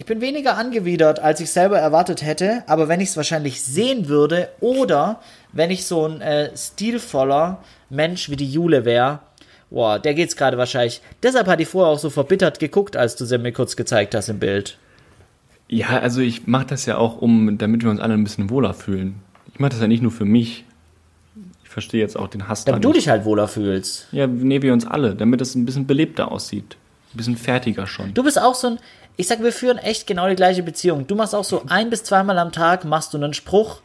[0.00, 4.08] ich bin weniger angewidert, als ich selber erwartet hätte, aber wenn ich es wahrscheinlich sehen
[4.08, 5.20] würde oder
[5.52, 9.18] wenn ich so ein äh, stilvoller Mensch wie die Jule wäre,
[9.68, 11.02] boah, der geht's gerade wahrscheinlich.
[11.22, 14.30] Deshalb hat die vorher auch so verbittert geguckt, als du sie mir kurz gezeigt hast
[14.30, 14.78] im Bild.
[15.68, 18.72] Ja, also ich mache das ja auch, um, damit wir uns alle ein bisschen wohler
[18.72, 19.16] fühlen.
[19.52, 20.64] Ich mache das ja nicht nur für mich.
[21.62, 24.08] Ich verstehe jetzt auch den Hass da Damit du dich halt wohler fühlst.
[24.12, 26.78] Ja, nee, wir uns alle, damit es ein bisschen belebter aussieht.
[27.12, 28.14] Ein bisschen fertiger schon.
[28.14, 28.78] Du bist auch so ein,
[29.20, 31.06] ich sag, wir führen echt genau die gleiche Beziehung.
[31.06, 33.82] Du machst auch so ein bis zweimal am Tag, machst du einen Spruch,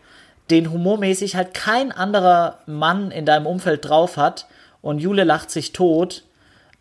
[0.49, 4.45] den humormäßig halt kein anderer Mann in deinem Umfeld drauf hat
[4.81, 6.23] und Jule lacht sich tot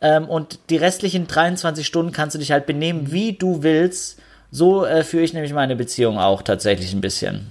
[0.01, 4.21] ähm, und die restlichen 23 Stunden kannst du dich halt benehmen, wie du willst.
[4.53, 7.49] So äh, führe ich nämlich meine Beziehung auch tatsächlich ein bisschen.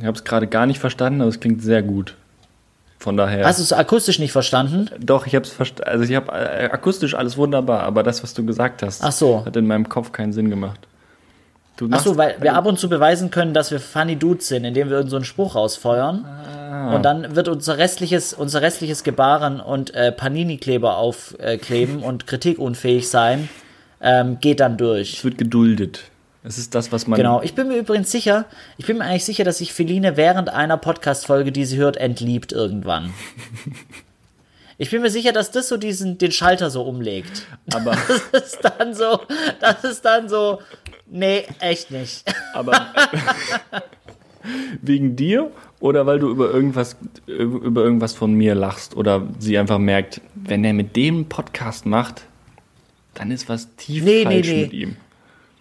[0.00, 2.14] Ich habe es gerade gar nicht verstanden, aber es klingt sehr gut.
[2.98, 3.46] Von daher.
[3.46, 4.90] Hast du es akustisch nicht verstanden?
[4.98, 5.90] Doch, ich habe es verstanden.
[5.90, 9.44] Also ich habe äh, akustisch alles wunderbar, aber das, was du gesagt hast, so.
[9.44, 10.80] hat in meinem Kopf keinen Sinn gemacht.
[11.76, 14.64] Du Ach so, weil wir ab und zu beweisen können, dass wir funny Dudes sind,
[14.64, 16.24] indem wir so einen Spruch rausfeuern.
[16.94, 23.50] Und dann wird unser restliches, unser restliches Gebaren und äh, Panini-Kleber aufkleben und kritikunfähig sein,
[24.00, 25.18] ähm, geht dann durch.
[25.18, 26.04] es wird geduldet.
[26.46, 27.16] Es ist das, was man.
[27.16, 27.42] Genau.
[27.42, 28.44] Ich bin mir übrigens sicher,
[28.78, 32.52] ich bin mir eigentlich sicher, dass sich Feline während einer Podcast-Folge, die sie hört, entliebt
[32.52, 33.12] irgendwann.
[34.78, 37.46] Ich bin mir sicher, dass das so diesen, den Schalter so umlegt.
[37.72, 37.96] Aber,
[38.32, 39.20] Das ist dann so,
[39.58, 40.60] das ist dann so,
[41.06, 42.30] nee, echt nicht.
[42.52, 42.88] aber
[44.82, 49.78] wegen dir oder weil du über irgendwas über irgendwas von mir lachst oder sie einfach
[49.78, 52.24] merkt, wenn er mit dem Podcast macht,
[53.14, 54.62] dann ist was tief Nee, nee, falsch nee.
[54.62, 54.96] mit ihm.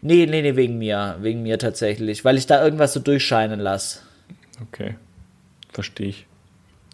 [0.05, 1.17] Nee, nee, nee, wegen mir.
[1.21, 2.23] Wegen mir tatsächlich.
[2.23, 4.01] Weil ich da irgendwas so durchscheinen lasse.
[4.61, 4.97] Okay,
[5.73, 6.27] verstehe ich.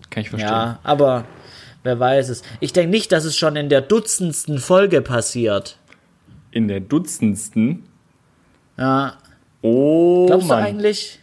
[0.09, 0.49] Kann ich verstehen.
[0.49, 1.25] Ja, aber
[1.83, 2.41] wer weiß es.
[2.61, 5.77] Ich denke nicht, dass es schon in der dutzendsten Folge passiert.
[6.51, 7.83] In der dutzendsten.
[8.77, 9.17] Ja.
[9.61, 10.59] Oh Glaubst Mann.
[10.59, 11.19] du eigentlich?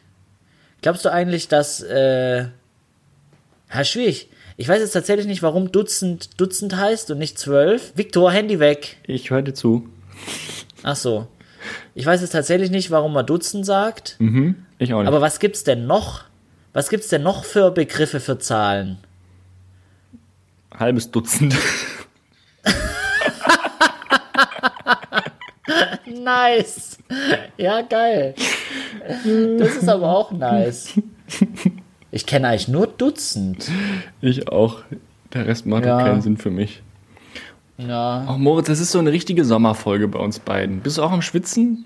[0.83, 2.49] Glaubst du eigentlich, dass, äh,
[3.73, 4.29] ja, schwierig.
[4.59, 7.93] Ich weiß jetzt tatsächlich nicht, warum Dutzend Dutzend heißt und nicht zwölf.
[7.97, 8.99] Viktor, Handy weg.
[9.07, 9.89] Ich höre dir zu.
[10.83, 11.29] Ach so.
[11.95, 14.17] Ich weiß jetzt tatsächlich nicht, warum man Dutzend sagt.
[14.79, 15.09] Ich auch nicht.
[15.09, 16.25] Aber was gibt's denn noch?
[16.73, 18.99] Was gibt's denn noch für Begriffe für Zahlen?
[20.79, 21.55] Halbes Dutzend.
[26.07, 26.99] Nice.
[27.57, 28.35] Ja, geil.
[29.59, 30.95] Das ist aber auch nice.
[32.11, 33.71] Ich kenne eigentlich nur Dutzend.
[34.21, 34.83] Ich auch.
[35.35, 35.99] Der Rest macht Ja.
[36.03, 36.83] keinen Sinn für mich.
[37.79, 38.25] Ja.
[38.29, 40.81] Ach Moritz, das ist so eine richtige Sommerfolge bei uns beiden.
[40.81, 41.85] Bist du auch am Schwitzen?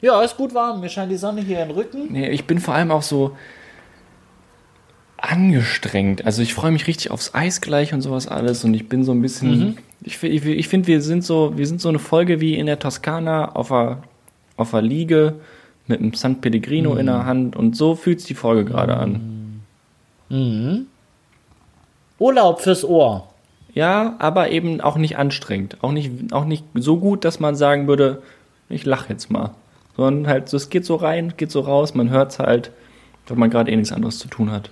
[0.00, 0.80] Ja, ist gut warm.
[0.80, 2.12] Mir scheint die Sonne hier in den Rücken.
[2.12, 3.36] Nee, ich bin vor allem auch so
[5.18, 6.24] angestrengt.
[6.26, 9.12] Also ich freue mich richtig aufs Eis gleich und sowas alles und ich bin so
[9.12, 9.78] ein bisschen.
[10.02, 12.54] Ich, fi- ich, fi- ich finde, wir sind so, wir sind so eine Folge wie
[12.54, 14.02] in der Toskana auf der,
[14.56, 15.34] auf der Liege
[15.86, 19.62] mit einem San Pellegrino in der Hand und so fühlt sich die Folge gerade an.
[22.18, 23.28] Urlaub fürs Ohr.
[23.76, 25.76] Ja, aber eben auch nicht anstrengend.
[25.82, 28.22] Auch nicht, auch nicht so gut, dass man sagen würde,
[28.70, 29.54] ich lache jetzt mal.
[29.98, 32.70] Sondern halt, es geht so rein, geht so raus, man hört es halt,
[33.26, 34.70] wenn man gerade eh nichts anderes zu tun hat.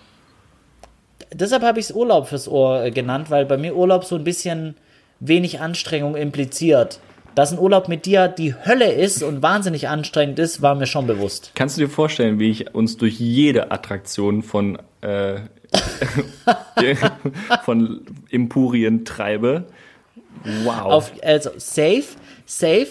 [1.35, 4.25] Deshalb habe ich es Urlaub fürs Ohr äh, genannt, weil bei mir Urlaub so ein
[4.25, 4.75] bisschen
[5.21, 6.99] wenig Anstrengung impliziert.
[7.35, 11.07] Dass ein Urlaub mit dir die Hölle ist und wahnsinnig anstrengend ist, war mir schon
[11.07, 11.51] bewusst.
[11.55, 15.41] Kannst du dir vorstellen, wie ich uns durch jede Attraktion von, äh,
[17.65, 19.65] von Impurien treibe?
[20.65, 20.85] Wow.
[20.85, 22.05] Auf, also safe,
[22.47, 22.89] safe.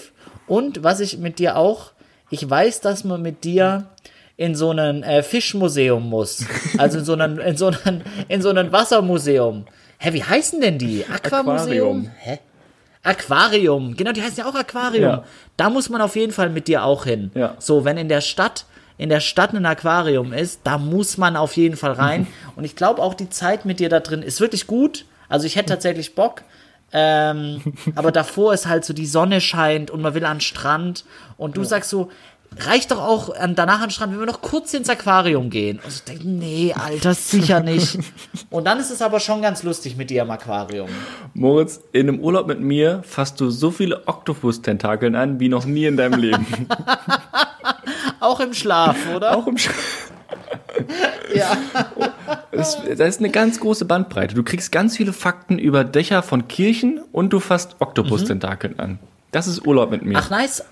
[0.47, 1.91] Und was ich mit dir auch,
[2.29, 3.87] ich weiß, dass man mit dir
[4.35, 6.45] in so ein äh, Fischmuseum muss.
[6.77, 9.65] Also in so ein, in so ein, in so ein Wassermuseum.
[9.99, 11.05] Hä, wie heißen denn die?
[11.05, 12.07] Aquamuseum?
[12.07, 12.11] Aquarium.
[12.17, 12.39] Hä?
[13.03, 13.95] Aquarium.
[13.95, 15.03] Genau, die heißen ja auch Aquarium.
[15.03, 15.23] Ja.
[15.57, 17.31] Da muss man auf jeden Fall mit dir auch hin.
[17.35, 17.55] Ja.
[17.59, 18.65] So, wenn in der Stadt
[18.97, 22.27] in der Stadt ein Aquarium ist, da muss man auf jeden Fall rein.
[22.55, 25.05] Und ich glaube auch die Zeit mit dir da drin ist wirklich gut.
[25.29, 26.43] Also ich hätte tatsächlich Bock.
[26.91, 27.61] Ähm,
[27.95, 31.05] aber davor ist halt so, die Sonne scheint und man will an den Strand.
[31.37, 32.11] Und du sagst so,
[32.59, 35.79] reicht doch auch an, danach an den Strand, wenn wir noch kurz ins Aquarium gehen.
[35.83, 37.99] Und ich denke, nee, Alter, sicher nicht.
[38.49, 40.89] Und dann ist es aber schon ganz lustig mit dir im Aquarium.
[41.33, 45.85] Moritz, in einem Urlaub mit mir fasst du so viele Oktopus-Tentakeln an, wie noch nie
[45.85, 46.45] in deinem Leben.
[48.19, 49.37] Auch im Schlaf, oder?
[49.37, 49.69] Auch im Sch
[51.35, 51.57] Ja.
[52.51, 54.35] das, das ist eine ganz große Bandbreite.
[54.35, 58.99] Du kriegst ganz viele Fakten über Dächer von Kirchen und du fasst Oktopus-Tentakeln an.
[59.31, 60.17] Das ist Urlaub mit mir.
[60.17, 60.63] Ach, nice.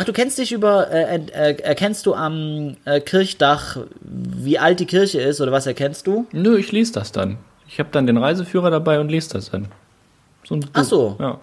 [0.00, 4.86] Ach, du kennst dich über, äh, äh, erkennst du am äh, Kirchdach, wie alt die
[4.86, 6.26] Kirche ist oder was erkennst du?
[6.32, 7.36] Nö, ich lese das dann.
[7.68, 9.68] Ich habe dann den Reiseführer dabei und lese das dann.
[10.44, 10.70] So ein Buch.
[10.72, 11.16] Ach so.
[11.20, 11.40] Ja.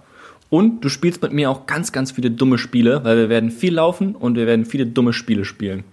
[0.49, 3.75] Und du spielst mit mir auch ganz, ganz viele dumme Spiele, weil wir werden viel
[3.75, 5.83] laufen und wir werden viele dumme Spiele spielen.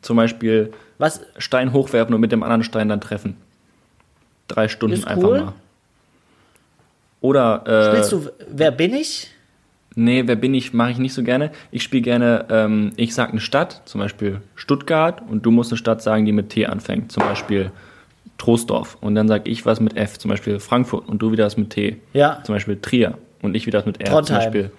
[0.00, 1.20] Zum Beispiel Was?
[1.36, 3.36] Stein hochwerfen und mit dem anderen Stein dann treffen.
[4.48, 5.40] Drei Stunden Ist einfach cool.
[5.40, 5.52] mal.
[7.20, 9.28] Oder, äh, Spielst du, wer bin ich?
[9.94, 11.50] Nee, wer bin ich, mache ich nicht so gerne.
[11.70, 15.78] Ich spiele gerne, ähm, ich sag eine Stadt, zum Beispiel Stuttgart, und du musst eine
[15.78, 17.12] Stadt sagen, die mit T anfängt.
[17.12, 17.70] Zum Beispiel
[18.38, 18.96] Troisdorf.
[19.00, 21.70] Und dann sag ich was mit F, zum Beispiel Frankfurt, und du wieder was mit
[21.70, 22.00] T.
[22.12, 22.42] Ja.
[22.44, 23.18] Zum Beispiel Trier.
[23.42, 24.06] Und ich wieder was mit R.
[24.06, 24.26] Trondheim.
[24.26, 24.70] Zum Beispiel.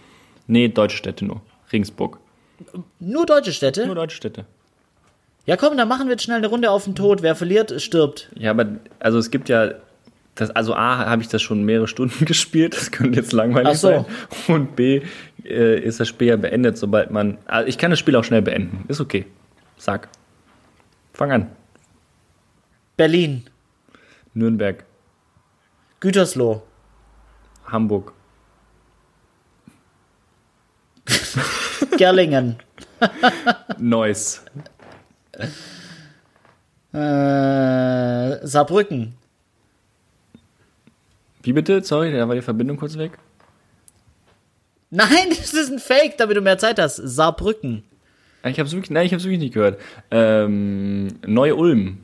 [0.48, 1.42] Nee, deutsche Städte nur.
[1.72, 2.18] Regensburg.
[3.00, 3.86] Nur deutsche Städte?
[3.86, 4.46] Nur deutsche Städte.
[5.46, 7.24] Ja, komm, dann machen wir jetzt schnell eine Runde auf den Tod.
[7.24, 8.30] Wer verliert, stirbt.
[8.38, 8.68] Ja, aber
[9.00, 9.72] also es gibt ja,
[10.36, 13.88] das, also A, habe ich das schon mehrere Stunden gespielt, das könnte jetzt langweilig so.
[13.90, 14.06] sein.
[14.48, 15.02] Und B,
[15.44, 17.38] äh, ist das Spiel ja beendet, sobald man.
[17.46, 18.86] Also ich kann das Spiel auch schnell beenden.
[18.88, 19.26] Ist okay.
[19.78, 20.10] Sag.
[21.14, 21.48] Fang an.
[22.96, 23.46] Berlin,
[24.34, 24.86] Nürnberg,
[26.00, 26.62] Gütersloh,
[27.66, 28.14] Hamburg,
[31.98, 32.58] Gerlingen,
[33.80, 34.46] Neuss,
[36.94, 39.18] äh, Saarbrücken,
[41.44, 41.84] Wie bitte?
[41.84, 43.12] Sorry, da war die Verbindung kurz weg.
[44.90, 46.98] Nein, das ist ein Fake, damit du mehr Zeit hast.
[46.98, 47.84] Saarbrücken.
[48.44, 49.80] Ich hab's wirklich, nein, ich hab's wirklich nicht gehört.
[50.10, 52.00] Ähm, Neu-Ulm,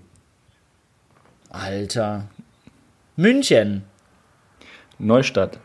[1.50, 2.28] Alter.
[3.16, 3.84] München.
[5.00, 5.60] Neustadt,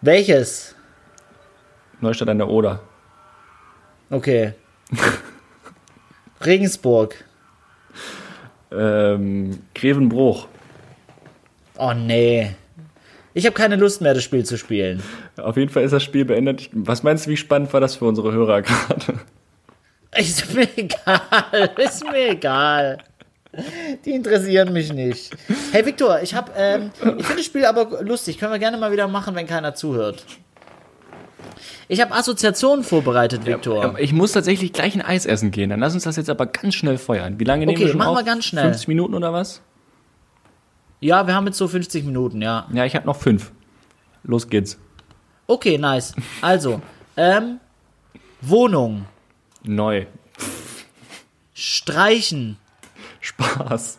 [0.00, 0.74] Welches?
[2.00, 2.80] Neustadt an der Oder,
[4.10, 4.54] Okay.
[6.44, 7.24] Regensburg.
[8.70, 10.48] ähm, Grevenbruch.
[11.78, 12.50] Oh nee.
[13.34, 15.02] Ich habe keine Lust mehr, das Spiel zu spielen.
[15.36, 16.70] Auf jeden Fall ist das Spiel beendet.
[16.72, 19.20] Was meinst du, wie spannend war das für unsere Hörer gerade?
[20.16, 21.20] Ist mir egal.
[21.76, 22.98] Ist mir egal.
[24.04, 25.30] Die interessieren mich nicht.
[25.72, 28.38] Hey Victor, ich habe, ähm, ich finde das Spiel aber lustig.
[28.38, 30.24] Können wir gerne mal wieder machen, wenn keiner zuhört.
[31.88, 33.84] Ich habe Assoziationen vorbereitet, Viktor.
[33.84, 35.70] Aber Ich muss tatsächlich gleich ein Eis essen gehen.
[35.70, 37.38] Dann lass uns das jetzt aber ganz schnell feuern.
[37.40, 38.16] Wie lange nehmen Okay, wir schon machen auf?
[38.18, 38.64] wir ganz schnell.
[38.64, 39.62] 50 Minuten oder was?
[41.00, 42.66] Ja, wir haben jetzt so 50 Minuten, ja.
[42.72, 43.52] Ja, ich habe noch fünf.
[44.24, 44.78] Los geht's.
[45.46, 46.14] Okay, nice.
[46.40, 46.82] Also,
[47.16, 47.60] ähm,
[48.40, 49.06] Wohnung,
[49.62, 50.06] Neu.
[51.54, 52.56] Streichen,
[53.20, 53.98] Spaß.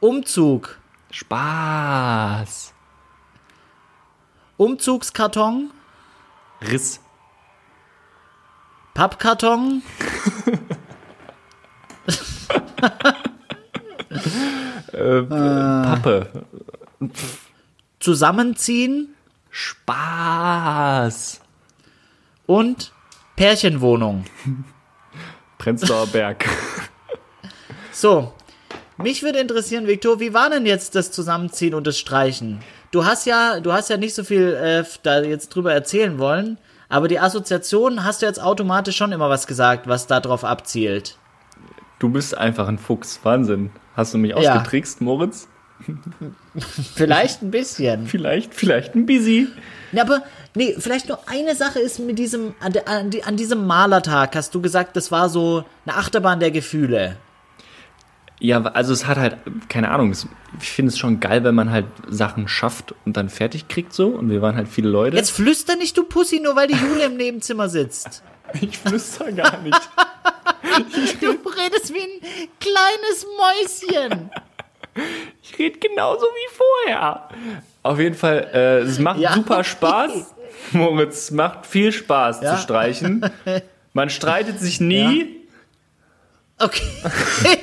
[0.00, 0.78] Umzug,
[1.10, 2.74] Spaß.
[4.56, 5.70] Umzugskarton,
[6.62, 7.00] Riss.
[8.94, 9.82] Pappkarton,
[14.92, 16.28] Äh, Pappe.
[18.00, 19.14] Zusammenziehen
[19.50, 21.40] Spaß.
[22.46, 22.92] und
[23.36, 24.24] Pärchenwohnung.
[25.58, 26.48] Prenzlauer Berg.
[27.92, 28.32] So,
[28.96, 32.60] mich würde interessieren, Viktor, wie war denn jetzt das Zusammenziehen und das Streichen?
[32.90, 36.58] Du hast ja, du hast ja nicht so viel äh, da jetzt drüber erzählen wollen,
[36.88, 41.18] aber die Assoziation hast du jetzt automatisch schon immer was gesagt, was darauf abzielt.
[41.98, 43.20] Du bist einfach ein Fuchs.
[43.22, 43.70] Wahnsinn.
[43.96, 44.36] Hast du mich Ja.
[44.36, 45.48] ausgetrickst, Moritz?
[46.94, 48.06] Vielleicht ein bisschen.
[48.06, 49.46] Vielleicht, vielleicht ein Busy.
[49.92, 50.22] Ja, aber
[50.56, 54.60] nee, vielleicht nur eine Sache ist mit diesem, an, an, an diesem Malertag hast du
[54.60, 57.16] gesagt, das war so eine Achterbahn der Gefühle.
[58.40, 59.36] Ja, also es hat halt,
[59.68, 60.12] keine Ahnung,
[60.60, 64.08] ich finde es schon geil, wenn man halt Sachen schafft und dann fertig kriegt so.
[64.08, 65.16] Und wir waren halt viele Leute.
[65.16, 68.22] Jetzt flüster nicht, du Pussy, nur weil die Jule im Nebenzimmer sitzt.
[68.60, 69.78] ich flüster gar nicht.
[71.20, 74.30] Du redest wie ein kleines Mäuschen.
[75.42, 77.28] Ich rede genauso wie vorher.
[77.82, 79.62] Auf jeden Fall, äh, es macht Ja, super.
[79.64, 80.34] Spaß.
[80.72, 82.56] Moritz, es macht viel Spaß Ja.
[82.56, 83.24] zu streichen.
[83.92, 85.36] Man streitet sich nie.
[86.58, 86.82] Okay.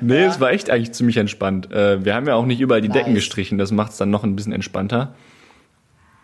[0.00, 1.70] Nee, es war echt eigentlich ziemlich entspannt.
[1.72, 3.24] Äh, wir haben ja auch nicht überall die Decken Nice.
[3.24, 5.14] gestrichen, das macht es dann noch ein bisschen entspannter.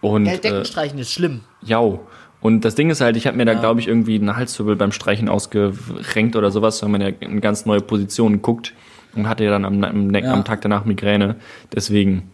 [0.00, 1.40] Und Ja, äh, Deckenstreichen ist schlimm.
[1.62, 2.06] jau.
[2.46, 4.92] Und das Ding ist halt, ich habe mir da, glaube ich, irgendwie einen Halswirbel beim
[4.92, 8.72] Streichen ausgerenkt oder sowas, weil man ja in ganz neue Positionen guckt
[9.16, 10.32] und hatte ja dann am, am, Ja.
[10.32, 11.34] am Tag danach Migräne.
[11.74, 12.30] Deswegen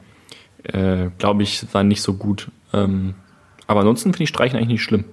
[0.64, 2.50] äh, glaube ich, war nicht so gut.
[2.74, 3.14] Ähm,
[3.66, 5.04] aber ansonsten finde ich Streichen eigentlich nicht schlimm.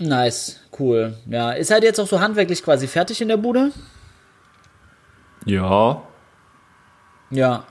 [0.00, 1.14] Nice, cool.
[1.28, 3.70] Ja, ist halt jetzt auch so handwerklich quasi fertig in der Bude?
[5.44, 6.02] Ja,
[7.30, 7.64] Ja.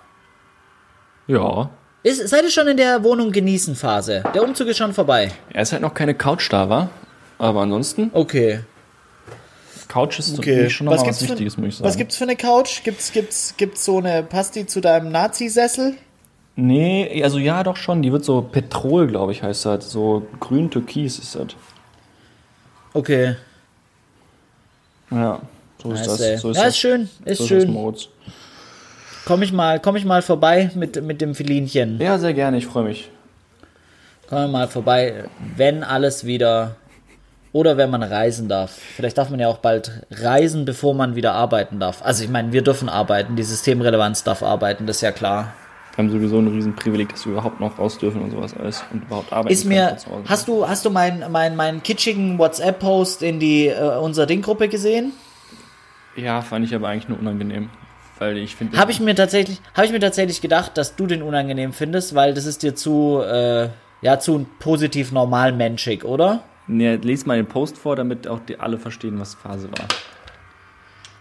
[1.27, 1.69] ja.
[2.03, 4.23] Ist, seid ihr schon in der Wohnung genießen Phase?
[4.33, 5.31] Der Umzug ist schon vorbei.
[5.51, 6.89] Er ist halt noch keine Couch da, war.
[7.37, 8.61] Aber ansonsten, Okay.
[9.89, 11.87] Couch ist für mich schon noch mal was Wichtiges, muss ich sagen.
[11.87, 12.83] was gibt's für eine Couch?
[12.83, 15.95] Gibt's, gibt's, gibt's so eine Pasti zu deinem Nazi-Sessel?
[16.55, 18.03] Nee, also ja, doch schon.
[18.03, 19.89] Die wird so Petrol, glaube ich, heißt das.
[19.91, 21.47] So grün-türkis ist das.
[22.93, 23.35] Okay.
[25.09, 25.41] Ja,
[25.81, 26.41] so ist Nice, das.
[26.41, 26.73] So ist ja, das.
[26.73, 27.71] ist schön, ist so ist das schön.
[27.73, 28.09] Moritz.
[29.29, 31.99] Komm ich mal, komm ich mal vorbei mit, mit dem Filinchen.
[32.01, 33.11] Ja, sehr gerne, ich freue mich.
[34.27, 35.25] Komm ich mal vorbei,
[35.55, 36.77] wenn alles wieder
[37.51, 38.71] oder wenn man reisen darf.
[38.71, 42.03] Vielleicht darf man ja auch bald reisen, bevor man wieder arbeiten darf.
[42.03, 45.53] Also ich meine, wir dürfen arbeiten, die Systemrelevanz darf arbeiten, das ist ja klar.
[45.91, 49.03] Wir haben sowieso ein Riesenprivileg, dass wir überhaupt noch raus dürfen und sowas alles und
[49.03, 53.67] überhaupt arbeiten Ist mir, hast du, hast du meinen mein, mein kitschigen WhatsApp-Post in die
[53.67, 55.13] äh, unser Ding-Gruppe gesehen?
[56.15, 57.69] Ja, fand ich aber eigentlich nur unangenehm.
[58.19, 58.77] Weil ich finde.
[58.77, 62.33] Habe ich mir tatsächlich, habe ich mir tatsächlich gedacht, dass du den unangenehm findest, weil
[62.33, 63.69] das ist dir zu, äh,
[64.01, 66.43] ja, zu positiv normal menschig, oder?
[66.67, 69.87] Nee, lies mal den Post vor, damit auch die alle verstehen, was Phase war.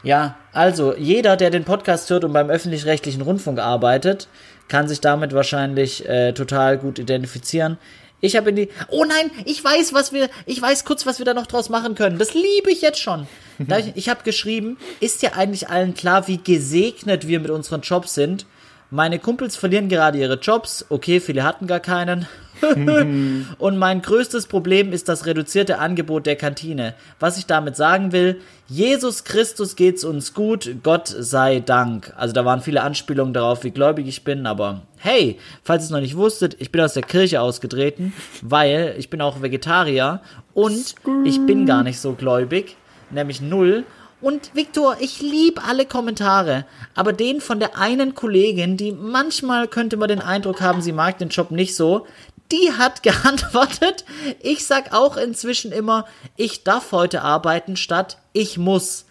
[0.03, 4.29] Ja, also jeder, der den Podcast hört und beim öffentlich-rechtlichen Rundfunk arbeitet,
[4.69, 7.79] kann sich damit wahrscheinlich äh, total gut identifizieren.
[8.21, 8.69] Ich habe in die.
[8.89, 10.29] Oh nein, ich weiß, was wir.
[10.47, 12.19] Ich weiß kurz, was wir da noch draus machen können.
[12.19, 13.27] Das liebe ich jetzt schon.
[13.59, 18.15] Ich ich habe geschrieben, ist ja eigentlich allen klar, wie gesegnet wir mit unseren Jobs
[18.15, 18.47] sind.
[18.91, 20.87] Meine Kumpels verlieren gerade ihre Jobs.
[20.89, 22.27] Okay, viele hatten gar keinen.
[23.59, 26.95] Und mein größtes Problem ist das reduzierte Angebot der Kantine.
[27.21, 32.15] Was ich damit sagen will, Jesus Christus geht's uns gut, Gott sei Dank.
[32.17, 35.91] Also da waren viele Anspielungen darauf, wie gläubig ich bin, aber hey, falls ihr es
[35.91, 40.21] noch nicht wusstet, ich bin aus der Kirche ausgetreten, weil ich bin auch Vegetarier
[40.55, 42.77] und ich bin gar nicht so gläubig,
[43.11, 43.85] nämlich null.
[44.21, 46.65] Und Viktor, ich lieb alle Kommentare,
[46.97, 51.19] aber den von der einen Kollegin, die manchmal könnte man den Eindruck haben, sie mag
[51.19, 52.05] den Job nicht so,
[52.51, 54.05] die hat geantwortet,
[54.41, 56.05] ich sag auch inzwischen immer,
[56.37, 59.07] ich darf heute arbeiten statt ich muss.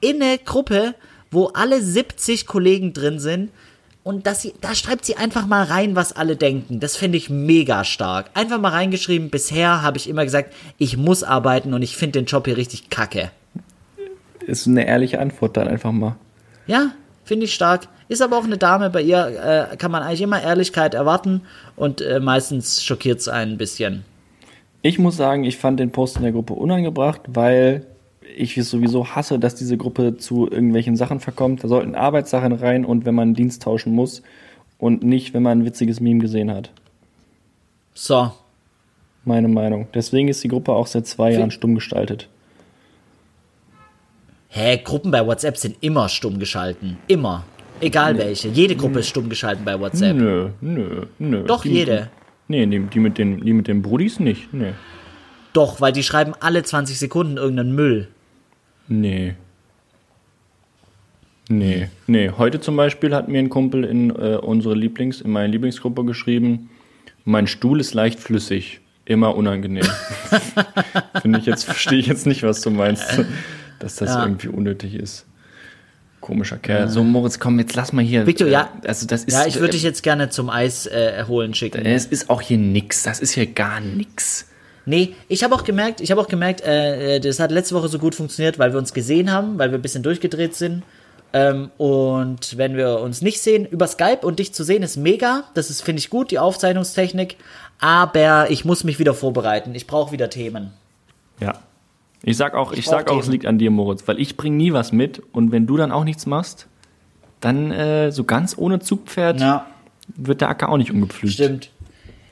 [0.00, 0.94] In eine Gruppe,
[1.30, 3.50] wo alle 70 Kollegen drin sind
[4.04, 6.78] und dass sie, da schreibt sie einfach mal rein, was alle denken.
[6.78, 8.30] Das finde ich mega stark.
[8.34, 12.26] Einfach mal reingeschrieben, bisher habe ich immer gesagt, ich muss arbeiten und ich finde den
[12.26, 13.30] Job hier richtig kacke.
[14.46, 16.16] Ist eine ehrliche Antwort dann einfach mal.
[16.66, 16.92] Ja,
[17.24, 17.86] Finde ich stark.
[18.08, 21.42] Ist aber auch eine Dame, bei ihr äh, kann man eigentlich immer Ehrlichkeit erwarten
[21.76, 24.04] und äh, meistens schockiert es einen ein bisschen.
[24.82, 27.86] Ich muss sagen, ich fand den Post in der Gruppe unangebracht, weil
[28.36, 31.62] ich es sowieso hasse, dass diese Gruppe zu irgendwelchen Sachen verkommt.
[31.62, 34.22] Da sollten Arbeitssachen rein und wenn man einen Dienst tauschen muss
[34.78, 36.70] und nicht, wenn man ein witziges Meme gesehen hat.
[37.94, 38.32] So.
[39.24, 39.86] Meine Meinung.
[39.94, 42.28] Deswegen ist die Gruppe auch seit zwei Wie- Jahren stumm gestaltet.
[44.54, 46.98] Hä, Gruppen bei WhatsApp sind immer stumm geschalten.
[47.06, 47.44] Immer.
[47.80, 48.48] Egal welche.
[48.48, 50.14] Jede Gruppe ist stumm geschalten bei WhatsApp.
[50.14, 51.42] Nö, nö, nö.
[51.44, 51.96] Doch, Die mit jede.
[51.96, 52.08] den-
[52.48, 54.52] Nee, die, die, mit den, die mit den Brudis nicht.
[54.52, 54.72] Nee.
[55.54, 58.08] Doch, weil die schreiben alle 20 Sekunden irgendeinen Müll.
[58.88, 59.34] Nee.
[61.48, 62.30] Nee, nee.
[62.36, 66.68] Heute zum Beispiel hat mir ein Kumpel in äh, unsere Lieblings, in meine Lieblingsgruppe geschrieben,
[67.24, 68.80] mein Stuhl ist leicht flüssig.
[69.04, 69.84] Immer unangenehm.
[71.22, 73.04] Finde ich jetzt, verstehe ich jetzt nicht, was du meinst,
[73.82, 74.22] dass das Ja.
[74.22, 75.26] irgendwie unnötig ist.
[76.20, 76.88] Komischer Kerl.
[76.88, 78.26] So, Moritz, komm, jetzt lass mal hier.
[78.26, 78.68] Victor, äh, ja.
[78.86, 79.34] Also, das ist.
[79.34, 81.84] Ja, ich würde dich jetzt gerne zum Eis äh, holen schicken.
[81.84, 83.02] Es ist auch hier nix.
[83.02, 84.46] Das ist hier gar nix.
[84.86, 87.88] Nee, ich habe auch gemerkt, ich habe auch gemerkt, äh, äh, das hat letzte Woche
[87.88, 90.82] so gut funktioniert, weil wir uns gesehen haben, weil wir ein bisschen durchgedreht sind.
[91.32, 95.44] Ähm, und wenn wir uns nicht sehen, über Skype und dich zu sehen, ist mega.
[95.54, 97.36] Das ist, finde ich, gut, die Aufzeichnungstechnik.
[97.80, 99.74] Aber ich muss mich wieder vorbereiten.
[99.74, 100.72] Ich brauche wieder Themen.
[101.40, 101.54] Ja.
[102.24, 104.56] Ich sag auch, ich, brauch sag auch, es liegt an dir, Moritz, weil ich bring
[104.56, 106.66] nie was mit und wenn du dann auch nichts machst,
[107.40, 109.66] dann äh, so ganz ohne Zugpferd Ja,
[110.16, 111.34] wird der Acker auch nicht umgepflügt.
[111.34, 111.70] stimmt.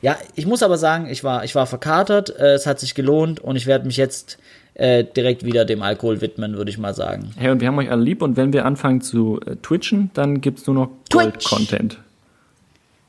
[0.03, 3.41] Ja, ich muss aber sagen, ich war, ich war verkatert, äh, es hat sich gelohnt
[3.41, 4.38] und ich werde mich jetzt
[4.74, 7.32] äh, direkt wieder dem Alkohol widmen, würde ich mal sagen.
[7.36, 10.41] Hey, und wir haben euch alle lieb und wenn wir anfangen zu äh, twitchen, dann
[10.41, 10.88] gibt's nur noch.
[11.11, 11.99] Gold-Content.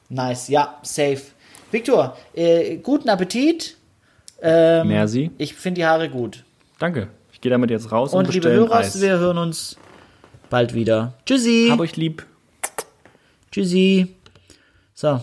[0.10, 1.22] Nice, ja, safe.
[1.72, 3.78] Victor, äh, guten Appetit.
[4.42, 5.32] Ähm, Merci.
[5.38, 6.44] Ich finde die Haare gut.
[6.82, 7.10] Danke.
[7.32, 9.00] Ich gehe damit jetzt raus und, Und liebe Hörer, Eis.
[9.00, 9.78] wir hören uns
[10.50, 11.14] bald wieder.
[11.28, 11.68] Tschüssi.
[11.70, 12.26] Hab euch lieb.
[13.52, 14.16] Tschüssi.
[14.96, 15.22] So,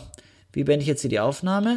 [0.52, 1.76] wie beende ich jetzt hier die Aufnahme?